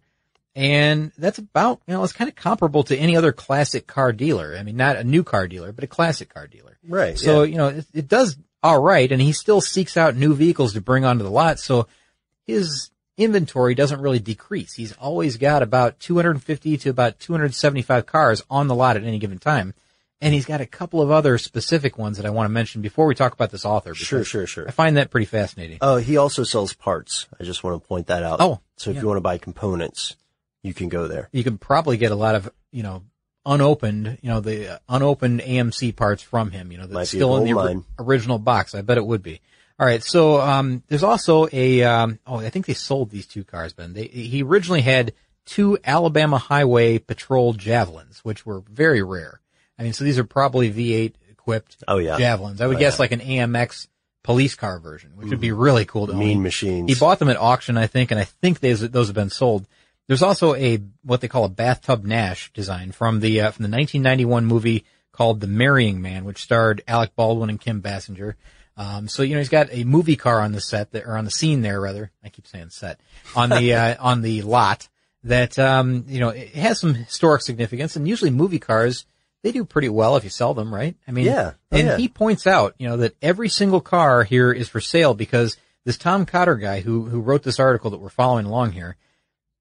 [0.56, 4.56] And that's about, you know, it's kind of comparable to any other classic car dealer.
[4.58, 6.78] I mean, not a new car dealer, but a classic car dealer.
[6.88, 7.18] Right.
[7.18, 7.50] So, yeah.
[7.50, 9.12] you know, it, it does all right.
[9.12, 11.58] And he still seeks out new vehicles to bring onto the lot.
[11.58, 11.86] So
[12.46, 14.74] his inventory doesn't really decrease.
[14.74, 19.38] He's always got about 250 to about 275 cars on the lot at any given
[19.38, 19.74] time.
[20.20, 23.06] And he's got a couple of other specific ones that I want to mention before
[23.06, 23.94] we talk about this author.
[23.94, 24.66] Sure, sure, sure.
[24.66, 25.78] I find that pretty fascinating.
[25.80, 27.26] Oh, he also sells parts.
[27.38, 28.40] I just want to point that out.
[28.40, 29.02] Oh, so if yeah.
[29.02, 30.16] you want to buy components,
[30.62, 31.28] you can go there.
[31.30, 33.04] you can probably get a lot of, you know,
[33.46, 37.36] unopened, you know, the uh, unopened AMC parts from him, you know, that's Might still
[37.36, 37.84] in the mine.
[37.98, 38.74] original box.
[38.74, 39.40] I bet it would be.
[39.78, 40.02] All right.
[40.02, 43.92] So, um, there's also a, um, oh, I think they sold these two cars, Ben.
[43.92, 45.12] They, he originally had
[45.46, 49.40] two Alabama Highway Patrol Javelins, which were very rare.
[49.78, 52.18] I mean, so these are probably V8 equipped Oh, yeah.
[52.18, 52.60] Javelins.
[52.60, 53.02] I would Oh, guess yeah.
[53.02, 53.86] like an AMX
[54.24, 56.18] police car version, which would be really cool to own.
[56.18, 56.92] Mean He- machines.
[56.92, 59.66] He bought them at auction, I think, and I think those those have been sold.
[60.08, 63.68] There's also a what they call a bathtub Nash design from the uh, from the
[63.70, 68.34] 1991 movie called The Marrying Man, which starred Alec Baldwin and Kim Basinger.
[68.78, 71.24] Um, so you know he's got a movie car on the set that, or on
[71.24, 72.12] the scene there rather.
[72.24, 73.00] I keep saying set
[73.34, 74.88] on the uh, on the lot
[75.24, 79.04] that um, you know it has some historic significance, and usually movie cars
[79.42, 80.96] they do pretty well if you sell them, right?
[81.06, 81.52] I mean, Yeah.
[81.70, 81.96] Oh, and yeah.
[81.96, 85.96] he points out, you know, that every single car here is for sale because this
[85.96, 88.96] Tom Cotter guy who who wrote this article that we're following along here,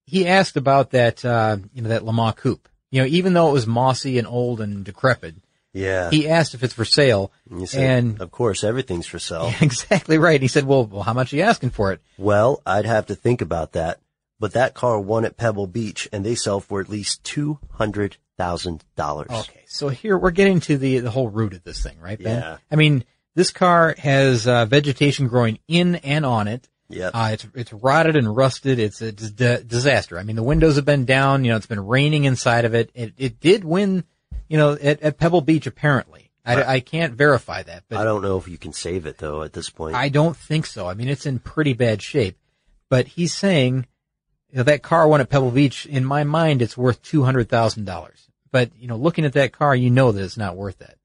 [0.05, 2.67] he asked about that uh, you know that Le Mans coupe.
[2.91, 5.35] You know, even though it was mossy and old and decrepit,
[5.77, 6.09] yeah.
[6.09, 7.31] he asked if it's for sale.
[7.49, 9.53] You said, and of course, everything's for sale.
[9.61, 10.41] exactly right.
[10.41, 13.15] He said, "Well, well, how much are you asking for it?" Well, I'd have to
[13.15, 13.99] think about that.
[14.39, 18.17] But that car won at Pebble Beach and they sell for at least two hundred
[18.37, 19.31] thousand dollars.
[19.31, 22.41] Okay, so here we're getting to the the whole root of this thing, right, Ben?
[22.41, 22.57] Yeah.
[22.71, 23.03] I mean,
[23.35, 26.67] this car has uh, vegetation growing in and on it.
[26.89, 27.11] Yep.
[27.13, 28.79] Uh, it's it's rotted and rusted.
[28.79, 30.17] It's a disaster.
[30.17, 31.43] I mean, the windows have been down.
[31.43, 32.91] You know, it's been raining inside of it.
[32.93, 34.05] It it did win,
[34.47, 36.31] you know, at, at Pebble Beach apparently.
[36.45, 39.41] I, I can't verify that, but I don't know if you can save it though
[39.43, 39.95] at this point.
[39.95, 40.87] I don't think so.
[40.87, 42.37] I mean, it's in pretty bad shape.
[42.89, 43.85] But he's saying,
[44.49, 45.85] you know, that car won at Pebble Beach.
[45.85, 48.29] In my mind, it's worth two hundred thousand dollars.
[48.49, 50.95] But you know, looking at that car, you know that it's not worth that.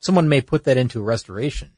[0.00, 1.70] Someone may put that into a restoration,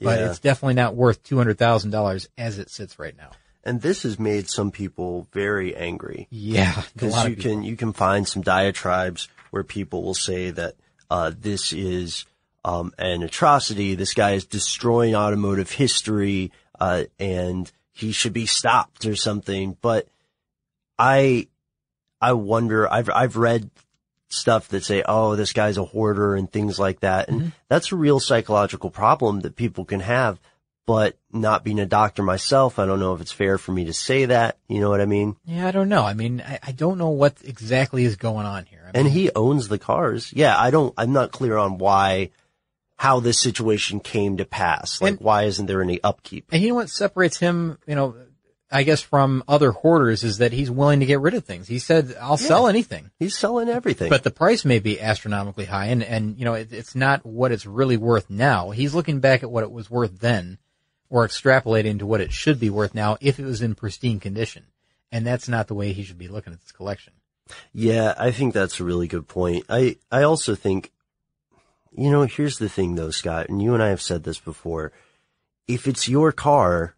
[0.00, 0.30] but Yeah.
[0.30, 3.32] it's definitely not worth two hundred thousand dollars as it sits right now.
[3.62, 6.28] and this has made some people very angry.
[6.30, 7.42] Yeah, because you people.
[7.50, 10.74] can you can find some diatribes where people will say that
[11.08, 12.26] uh, this is
[12.64, 13.94] um, an atrocity.
[13.94, 19.76] This guy is destroying automotive history, uh, and he should be stopped or something.
[19.80, 20.08] But
[20.98, 21.46] I
[22.20, 22.92] I wonder.
[22.92, 23.70] I've I've read
[24.26, 27.96] stuff that say, "Oh, this guy's a hoarder" and things like that, and that's a
[27.96, 30.40] real psychological problem that people can have.
[30.86, 33.94] But not being a doctor myself, I don't know if it's fair for me to
[33.94, 34.58] say that.
[34.68, 35.36] You know what I mean?
[35.46, 36.02] Yeah, I don't know.
[36.02, 38.90] I mean, I, I don't know what exactly is going on here.
[38.94, 40.30] I And he owns the cars.
[40.34, 42.30] Yeah, I don't, I'm not clear on why,
[42.96, 45.00] how this situation came to pass.
[45.00, 46.48] Like, And- why isn't there any upkeep?
[46.52, 48.14] and you know what separates him, you know,
[48.70, 51.68] I guess from other hoarders is that he's willing to get rid of things.
[51.68, 54.10] He said, "I'll sell anything." He's selling everything.
[54.10, 57.52] But the price may be astronomically high, and and you know it, it's not what
[57.52, 58.70] it's really worth now.
[58.70, 60.58] He's looking back at what it was worth then,
[61.10, 64.64] or extrapolate into what it should be worth now if it was in pristine condition,
[65.12, 67.12] and that's not the way he should be looking at this collection.
[67.72, 69.64] yeah, I think that's a really good point.
[69.68, 70.92] I, I also think,
[71.92, 74.92] you know, here's the thing though, Scott, and you and I have said this before.
[75.66, 76.94] If it's your car,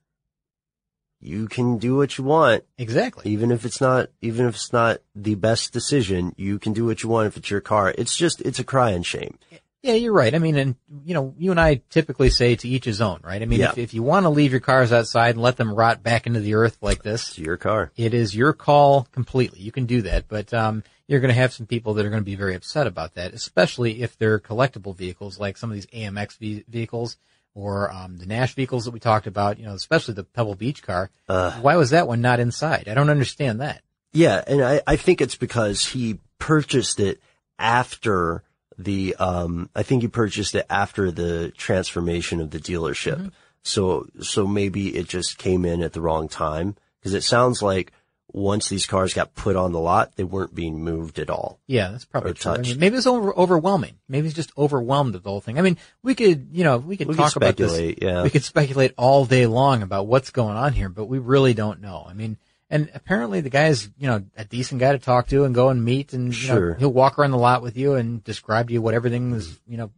[1.20, 2.64] you can do what you want.
[2.78, 3.30] Exactly.
[3.32, 7.02] Even if it's not, even if it's not the best decision, you can do what
[7.02, 7.94] you want if it's your car.
[7.96, 9.38] It's just, it's a cry crying shame.
[9.86, 10.34] Yeah, you're right.
[10.34, 13.40] I mean, and you know, you and I typically say to each his own, right?
[13.40, 13.70] I mean, Yeah.
[13.70, 16.40] if, if you want to leave your cars outside and let them rot back into
[16.40, 17.92] the earth like this, It's your car.
[17.96, 19.60] It is your call completely.
[19.60, 22.20] You can do that, but um, you're going to have some people that are going
[22.22, 25.86] to be very upset about that, especially if they're collectible vehicles like some of these
[25.86, 27.16] AMX ve- vehicles
[27.54, 29.56] or um, the Nash vehicles that we talked about.
[29.58, 31.10] You know, especially the Pebble Beach car.
[31.26, 32.88] Why was that one not inside?
[32.88, 33.82] I don't understand that.
[34.12, 37.20] Yeah, and I, I think it's because he purchased it
[37.58, 38.42] after
[38.78, 43.32] the um I think you purchased it after the transformation of the dealership.
[43.62, 47.92] So so maybe it just came in at the wrong time because it sounds like
[48.32, 51.58] once these cars got put on the lot, they weren't being moved at all.
[51.66, 52.52] Yeah, that's probably true.
[52.52, 53.94] I mean, maybe it's over, overwhelming.
[54.08, 55.58] Maybe it's just overwhelmed with the whole thing.
[55.58, 58.06] I mean, we could, you know, we could We could talk about speculate, this.
[58.06, 58.22] yeah.
[58.24, 61.80] We could speculate all day long about what's going on here, but we really don't
[61.80, 62.04] know.
[62.06, 62.36] I mean,
[62.70, 65.84] and apparently the guy's, you know, a decent guy to talk to and go and
[65.84, 68.82] meet and, you know, he'll walk around the lot with you and describe to you
[68.82, 69.90] what everything is, you know,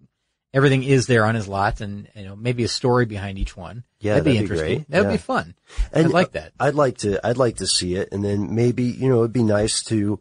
[0.55, 3.85] everything is there on his lot and, you know, maybe a story behind each one.
[4.01, 4.77] Yeah, that'd be that'd be interesting.
[4.79, 4.91] great.
[4.91, 5.13] That'd Yeah.
[5.13, 5.55] be fun.
[5.93, 6.53] And I'd like that.
[6.61, 8.09] I'd like to, I'd like to see it.
[8.13, 10.21] And then maybe, you know, it'd be nice to,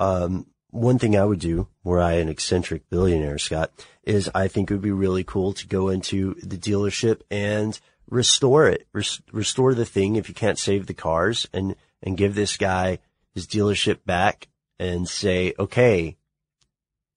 [0.00, 3.72] um, one thing I would do were I an eccentric billionaire, Scott,
[4.04, 7.78] is I think it would be really cool to go into the dealership and
[8.10, 12.34] restore it, Res- restore the thing if you can't save the cars and, and give
[12.34, 12.98] this guy
[13.34, 16.16] his dealership back and say, okay,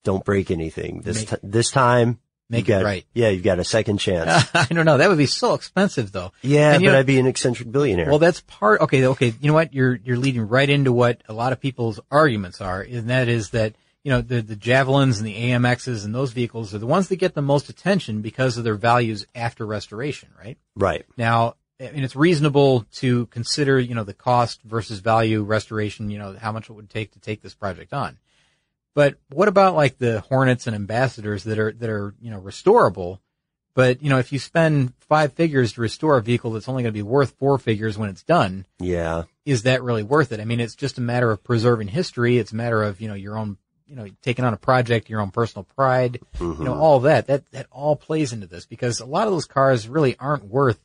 [0.04, 2.18] don't break anything this, Make- ti this time.
[2.50, 3.06] make it right.
[3.14, 4.48] Yeah, you've got a second chance.
[4.54, 4.98] I don't know.
[4.98, 6.32] That would be so expensive though.
[6.42, 8.08] yeah, And but know- I'd be an eccentric billionaire.
[8.10, 8.80] Well, that's part.
[8.82, 9.32] Okay, okay.
[9.40, 9.72] You know what?
[9.72, 13.50] You're you're leading right into what a lot of people's arguments are, and that is
[13.50, 17.06] that you know the the javelins and the AMXs and those vehicles are the ones
[17.08, 20.58] that get the most attention because of their values after restoration, right?
[20.74, 21.06] right.
[21.16, 26.10] Now, I mean, it's reasonable to consider you know the cost versus value restoration.
[26.10, 28.18] You know how much it would take to take this project on.
[28.94, 33.18] But what about like the Hornets and Ambassadors that are that are you know restorable?
[33.74, 36.92] But, you know, if you spend five figures to restore a vehicle that's only going
[36.92, 39.24] to be worth four figures when it's done, Yeah.
[39.46, 40.40] is that really worth it?
[40.40, 42.38] I mean, it's just a matter of preserving history.
[42.38, 43.56] It's a matter of, you know, your own,
[43.86, 46.68] you know, taking on a project, your own personal pride, you know, mm-hmm.
[46.68, 50.16] all that, that, that all plays into this because a lot of those cars really
[50.18, 50.78] aren't worth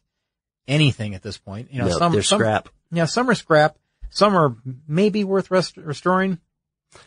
[0.67, 1.69] anything at this point.
[1.71, 2.69] You know, No, some, they're some, scrap.
[2.91, 3.77] yeah, some are scrap.
[4.09, 4.55] Some are
[4.87, 6.39] maybe worth rest- restoring.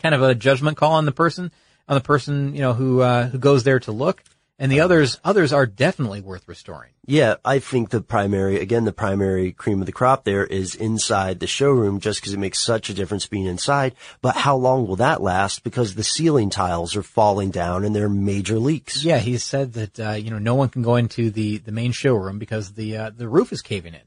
[0.03, 1.51] Kind of a judgment call on the person,
[1.89, 4.23] on the person, you know, who, uh, who goes there to look.
[4.61, 6.91] And the others, others are definitely worth restoring.
[7.07, 11.41] Yeah, I think the primary, again, the primary cream of the crop there is inside
[11.41, 13.95] the showroom just because it makes such a difference being inside.
[14.21, 15.65] But how long will that last?
[15.65, 19.03] Because the ceiling tiles are falling down and there are major leaks.
[19.03, 21.93] Yeah, he said that, uh, you know, no one can go into the, the main
[21.93, 24.03] showroom because the, uh, the roof is caving in.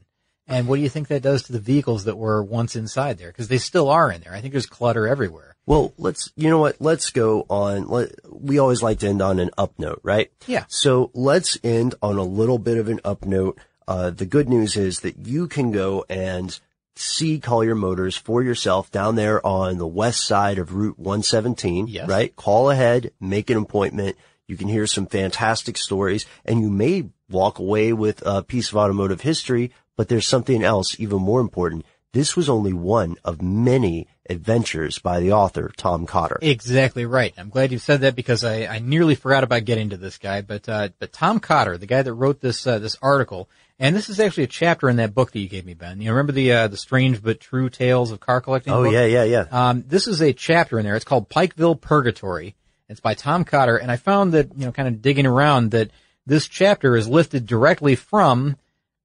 [0.46, 3.32] And what do you think that does to the vehicles that were once inside there?
[3.32, 4.34] Because they still are in there.
[4.34, 5.53] I think there's clutter everywhere.
[5.66, 6.76] Well, let's, you know what?
[6.80, 7.88] Let's go on.
[7.88, 10.30] Let, we always like to end on an up note, right?
[10.46, 10.64] Yeah.
[10.68, 13.58] So let's end on a little bit of an up note.
[13.88, 16.58] Uh, the good news is that you can go and
[16.96, 21.88] see Collier Motors for yourself down there on the west side of Route 117.
[21.88, 22.08] Yes.
[22.08, 22.34] Right?
[22.36, 24.16] Call ahead, make an appointment.
[24.46, 28.76] You can hear some fantastic stories and you may walk away with a piece of
[28.76, 31.84] automotive history, but there's something else even more important.
[32.12, 36.38] This was only one of many adventures by the author, Tom Cotter.
[36.40, 37.34] Exactly right.
[37.36, 40.40] I'm glad you said that because I, I nearly forgot about getting to this guy.
[40.40, 43.48] But uh, but Tom Cotter, the guy that wrote this uh, this article,
[43.78, 46.00] and this is actually a chapter in that book that you gave me, Ben.
[46.00, 48.72] You remember the uh, the strange but true tales of car collecting?
[48.72, 48.92] Oh book?
[48.92, 49.46] yeah, yeah, yeah.
[49.50, 50.96] Um, this is a chapter in there.
[50.96, 52.54] It's called Pikeville Purgatory.
[52.88, 55.90] It's by Tom Cotter, and I found that you know, kind of digging around, that
[56.26, 58.56] this chapter is lifted directly from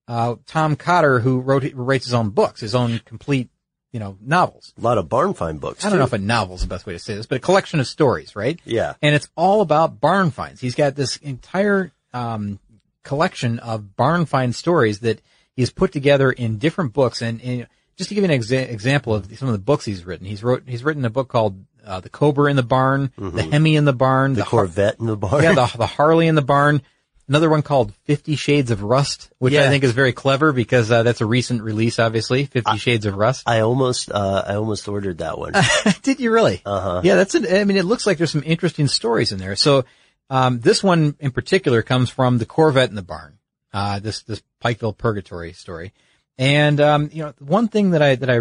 [0.08, 3.50] uh, Tom Cotter, who wrote who writes his own books, his own complete
[3.92, 4.74] you know novels.
[4.78, 5.84] A lot of barn find books.
[5.86, 7.40] I don't know if a novel is the best way to say this, but a
[7.40, 8.60] collection of stories, right?
[8.66, 8.94] Yeah.
[9.02, 10.62] And it's all about barn finds.
[10.62, 12.60] He's got this entire um,
[13.04, 15.22] collection of barn find stories that
[15.56, 17.22] he's put together in different books.
[17.22, 17.68] And, and
[17.98, 20.44] just to give you an exa- example of some of the books he's written, he's
[20.44, 23.86] wrote he's written a book called uh, "The Cobra in the Barn," "The Hemi in
[23.86, 24.40] the Barn," Mm-hmm.
[24.40, 25.44] the Har- Corvette in the barn.
[25.44, 26.82] yeah, the, the Harley in the Barn.
[27.30, 31.04] Another one called Fifty Shades of Rust, which I think is very clever because uh,
[31.04, 32.46] that's a recent release, obviously.
[32.46, 33.44] Fifty Shades of Rust.
[33.48, 35.54] I almost, uh, I almost ordered that one.
[36.02, 36.60] Did you really?
[36.66, 37.02] Uh huh.
[37.04, 37.36] Yeah, that's.
[37.36, 39.56] An, I mean, it looks like there's some interesting stories in there.
[39.56, 39.86] So,
[40.32, 43.38] um, this one in particular comes from the Corvette in the barn.
[43.72, 45.94] Uh, this this Pikeville Purgatory story,
[46.40, 48.40] and um, you know, one thing that I that I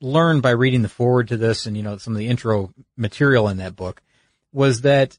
[0.00, 3.48] learned by reading the forward to this, and you know, some of the intro material
[3.48, 4.00] in that book,
[4.54, 5.18] was that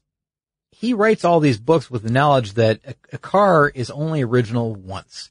[0.74, 4.74] he writes all these books with the knowledge that a, a car is only original
[4.74, 5.30] once.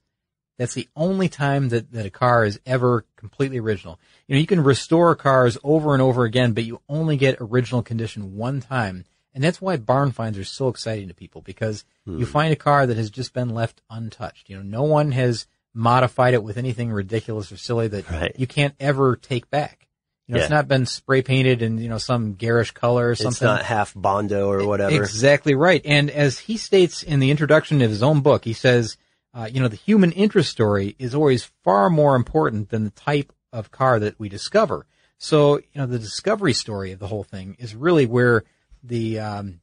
[0.57, 3.99] That's the only time that, that a car is ever completely original.
[4.27, 7.81] You know, you can restore cars over and over again, but you only get original
[7.81, 9.05] condition one time.
[9.33, 12.23] And that's why barn finds are so exciting to people because you hmm.
[12.23, 14.49] find a car that has just been left untouched.
[14.49, 18.35] You know, no one has modified it with anything ridiculous or silly that Right.
[18.37, 19.82] you can't ever take back.
[20.27, 23.31] You know, it's not been spray painted in, you know, some garish color or something.
[23.31, 24.95] It's not half Bondo or whatever.
[24.95, 25.81] Exactly right.
[25.83, 28.95] And as he states in the introduction of his own book, he says,
[29.33, 33.33] uh, you know, the human interest story is always far more important than the type
[33.51, 34.85] of car that we discover.
[35.17, 38.43] So, you know, the discovery story of the whole thing is really where
[38.81, 39.59] the, um,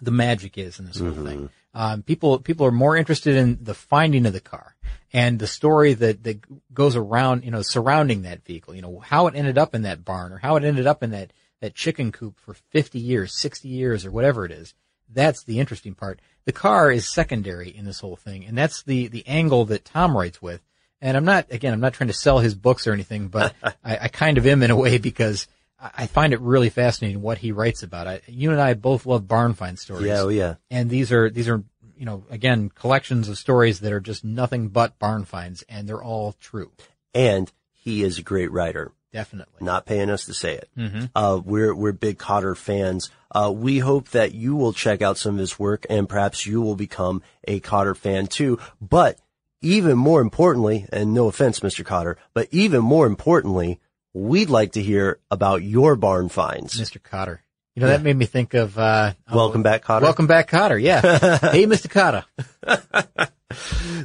[0.00, 1.50] the magic is in this whole thing.
[1.72, 4.74] Um, people, people are more interested in the finding of the car
[5.12, 9.26] and the story that, that goes around, you know, surrounding that vehicle, you know, how
[9.26, 12.12] it ended up in that barn or how it ended up in that, that chicken
[12.12, 14.74] coop for 50 years, 60 years or whatever it is.
[15.12, 16.20] That's the interesting part.
[16.44, 18.44] The car is secondary in this whole thing.
[18.44, 20.60] And that's the, the angle that Tom writes with.
[21.00, 23.54] And I'm not, again, I'm not trying to sell his books or anything, but
[23.84, 25.48] I, I kind of am in a way because
[25.80, 28.06] I find it really fascinating what he writes about.
[28.06, 30.06] I, you and I both love barn find stories.
[30.06, 30.56] Yeah, oh yeah.
[30.70, 31.64] And these are, these are,
[31.96, 36.02] you know, again, collections of stories that are just nothing but barn finds and they're
[36.02, 36.70] all true.
[37.14, 38.92] And he is a great writer.
[39.12, 39.54] Definitely.
[39.60, 40.68] Not paying us to say it.
[40.76, 41.04] Mm-hmm.
[41.14, 43.10] Uh, we're, we're big Cotter fans.
[43.30, 46.60] Uh, we hope that you will check out some of his work and perhaps you
[46.60, 48.58] will become a Cotter fan too.
[48.80, 49.18] But
[49.62, 51.84] even more importantly, and no offense, Mr.
[51.84, 53.80] Cotter, but even more importantly,
[54.14, 56.80] we'd like to hear about your barn finds.
[56.80, 57.02] Mr.
[57.02, 57.42] Cotter.
[57.76, 60.04] You know, that made me think of, uh, Welcome back, Cotter.
[60.04, 60.76] Welcome back, Cotter.
[60.76, 61.00] Yeah.
[61.52, 61.88] hey, Mr.
[61.88, 62.24] Cotter.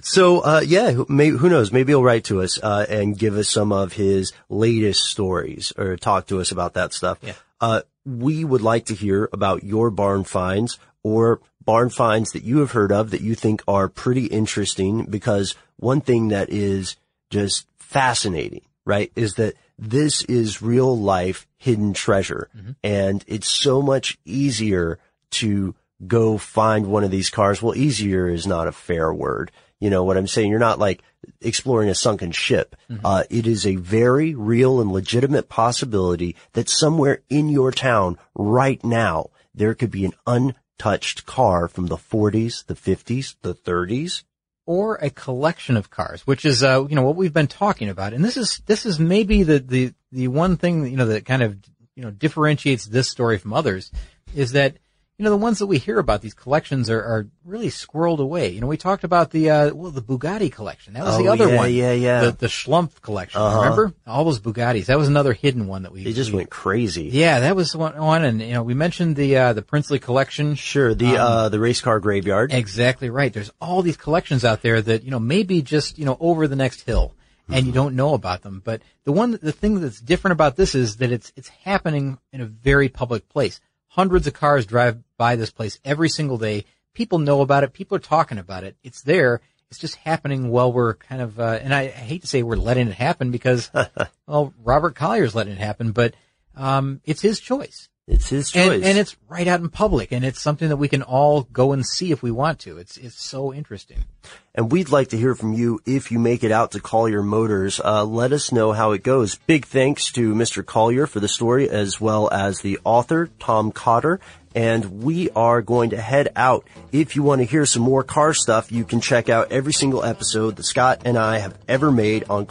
[0.01, 1.71] So, uh, yeah, who, may, who knows?
[1.71, 5.97] Maybe he'll write to us, uh, and give us some of his latest stories or
[5.97, 7.19] talk to us about that stuff.
[7.21, 7.33] Yeah.
[7.61, 12.59] Uh, we would like to hear about your barn finds or barn finds that you
[12.59, 16.95] have heard of that you think are pretty interesting because one thing that is
[17.29, 22.49] just fascinating, right, is that this is real life hidden treasure
[22.83, 24.99] and it's so much easier
[25.31, 27.61] to go find one of these cars.
[27.61, 29.51] Well, easier is not a fair word.
[29.79, 30.49] You know what I'm saying?
[30.49, 31.01] You're not like
[31.41, 32.75] exploring a sunken ship.
[33.03, 38.83] Uh, it is a very real and legitimate possibility that somewhere in your town right
[38.83, 44.23] now, there could be an untouched car from the 40s, the 50s, the 30s.
[44.65, 48.13] Or a collection of cars, which is uh, you know what we've been talking about,
[48.13, 51.43] and this is this is maybe the the the one thing you know that kind
[51.43, 51.57] of
[51.95, 53.91] you know differentiates this story from others
[54.35, 54.77] is that
[55.17, 58.49] you know the ones that we hear about these collections are, are really squirreled away.
[58.49, 61.33] You know we talked about the uh, well the Bugatti collection that was the Oh,
[61.33, 62.21] other yeah, one, yeah, yeah.
[62.25, 63.39] the the Schlumpf collection.
[63.41, 63.59] Uh-huh.
[63.61, 64.87] Remember all those Bugattis?
[64.87, 67.09] That was another hidden one that we They just we- went crazy.
[67.13, 70.55] Yeah, that was one, one, and you know we mentioned the uh, the Princely collection.
[70.55, 70.93] Sure.
[70.93, 72.53] The, uh, the race car graveyard.
[72.53, 73.31] Exactly right.
[73.31, 76.55] There's all these collections out there that, you know, maybe just, you know, over the
[76.55, 77.13] next hill
[77.49, 78.61] and you don't know about them.
[78.65, 82.41] But the one, the thing that's different about this is that it's, it's happening in
[82.41, 83.59] a very public place.
[83.95, 86.65] Hundreds of cars drive by this place every single day.
[86.93, 87.71] People know about it.
[87.71, 88.75] People are talking about it.
[88.83, 89.39] It's there.
[89.71, 92.57] It's just happening while we're kind of, uh, and I, I hate to say we're
[92.57, 93.71] letting it happen because,
[94.27, 96.13] well, Robert Collier's letting it happen, but,
[96.57, 97.87] um, it's his choice.
[98.07, 98.67] It's his choice.
[98.67, 101.71] And, and it's right out in public, and it's something that we can all go
[101.71, 102.77] and see if we want to.
[102.77, 104.05] It's it's so interesting.
[104.53, 107.81] And we'd like to hear from you if you make it out to Collier Motors.
[107.83, 109.35] Uh, let us know how it goes.
[109.47, 110.63] Big thanks to Mr.
[110.63, 114.19] Collier for the story as well as the author, Tom Cotter.
[114.53, 116.65] And we are going to head out.
[116.91, 120.03] If you want to hear some more car stuff, you can check out every single
[120.03, 122.45] episode that Scott and I have ever made on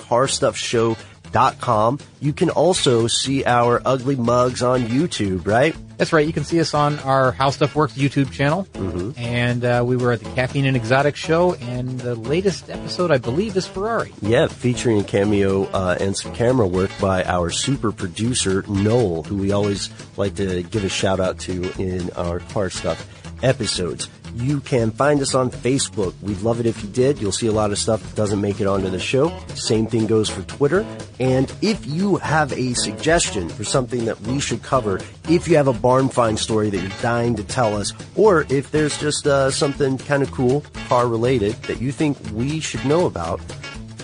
[1.34, 1.98] carstuffshow.com.
[2.20, 5.74] You can also see our ugly mugs on YouTube, right?
[5.96, 6.26] That's right.
[6.26, 9.12] You can see us on our How Stuff Works YouTube channel, Mm-hmm.
[9.18, 13.18] and uh, we were at the Caffeine and Exotic show, and the latest episode, I
[13.18, 14.12] believe, is Ferrari.
[14.20, 19.36] Yeah, featuring a cameo uh, and some camera work by our super producer Noel, who
[19.36, 23.06] we always like to give a shout out to in our car stuff
[23.42, 24.08] episodes.
[24.34, 26.14] You can find us on Facebook.
[26.20, 27.20] We'd love it if you did.
[27.20, 29.36] You'll see a lot of stuff that doesn't make it onto the show.
[29.54, 30.84] Same thing goes for Twitter.
[31.20, 35.68] And if you have a suggestion for something that we should cover, if you have
[35.68, 39.50] a barn find story that you're dying to tell us, or if there's just uh,
[39.50, 43.40] something kind of cool, car related, that you think we should know about,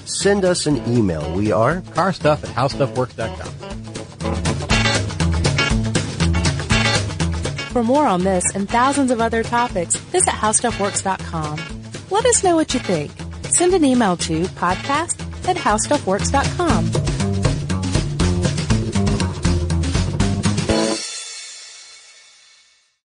[0.04, 1.34] send us an email.
[1.34, 4.49] We are Car stuff at howstuffworks.com.
[7.72, 11.60] For more on this and thousands of other topics, visit howstuffworks.com.
[12.10, 13.12] Let us know what you think.
[13.44, 16.86] Send an email to podcast at howstuffworks.com.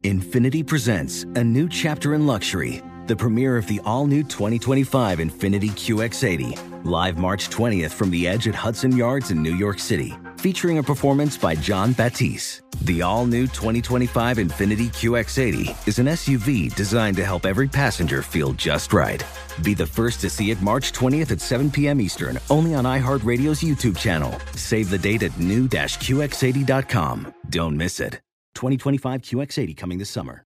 [0.03, 5.71] Infiniti presents a new chapter in luxury, the premiere of the all new 2025 Infiniti
[5.71, 10.79] QX80, live March 20th from the edge at Hudson Yards in New York City, featuring
[10.79, 12.63] a performance by Jon Batiste.
[12.83, 18.55] The all new 2025 Infiniti QX80 is an SUV designed to help every passenger feel
[18.55, 19.23] just right.
[19.63, 22.01] Be the first to see it March 20th at 7 p.m.
[22.01, 24.35] Eastern, only on iHeartRadio's YouTube channel.
[24.57, 27.35] Save the date at new-QX80.com.
[27.51, 28.15] Don't miss it.
[28.55, 30.45] 2025 QX80 coming this summer.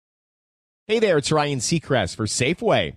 [0.87, 2.97] Hey there, it's Ryan Seacrest for Safeway.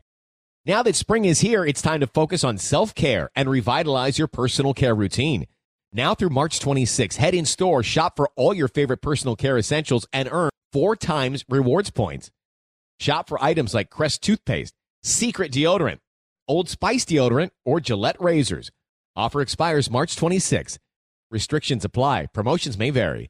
[0.65, 4.27] Now that spring is here, it's time to focus on self care and revitalize your
[4.27, 5.47] personal care routine.
[5.93, 10.07] Now through March 26, head in store, shop for all your favorite personal care essentials,
[10.13, 12.31] and earn four times rewards points.
[12.99, 14.73] Shop for items like Crest toothpaste,
[15.03, 15.99] Secret deodorant,
[16.47, 18.71] Old Spice deodorant, or Gillette razors.
[19.17, 20.79] Offer expires March 26.
[21.29, 22.27] Restrictions apply.
[22.33, 23.29] Promotions may vary.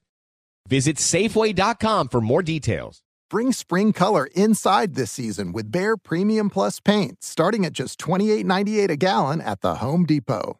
[0.67, 3.01] Visit Safeway.com for more details.
[3.29, 8.89] Bring spring color inside this season with Behr Premium Plus paint, starting at just $28.98
[8.89, 10.59] a gallon at the Home Depot.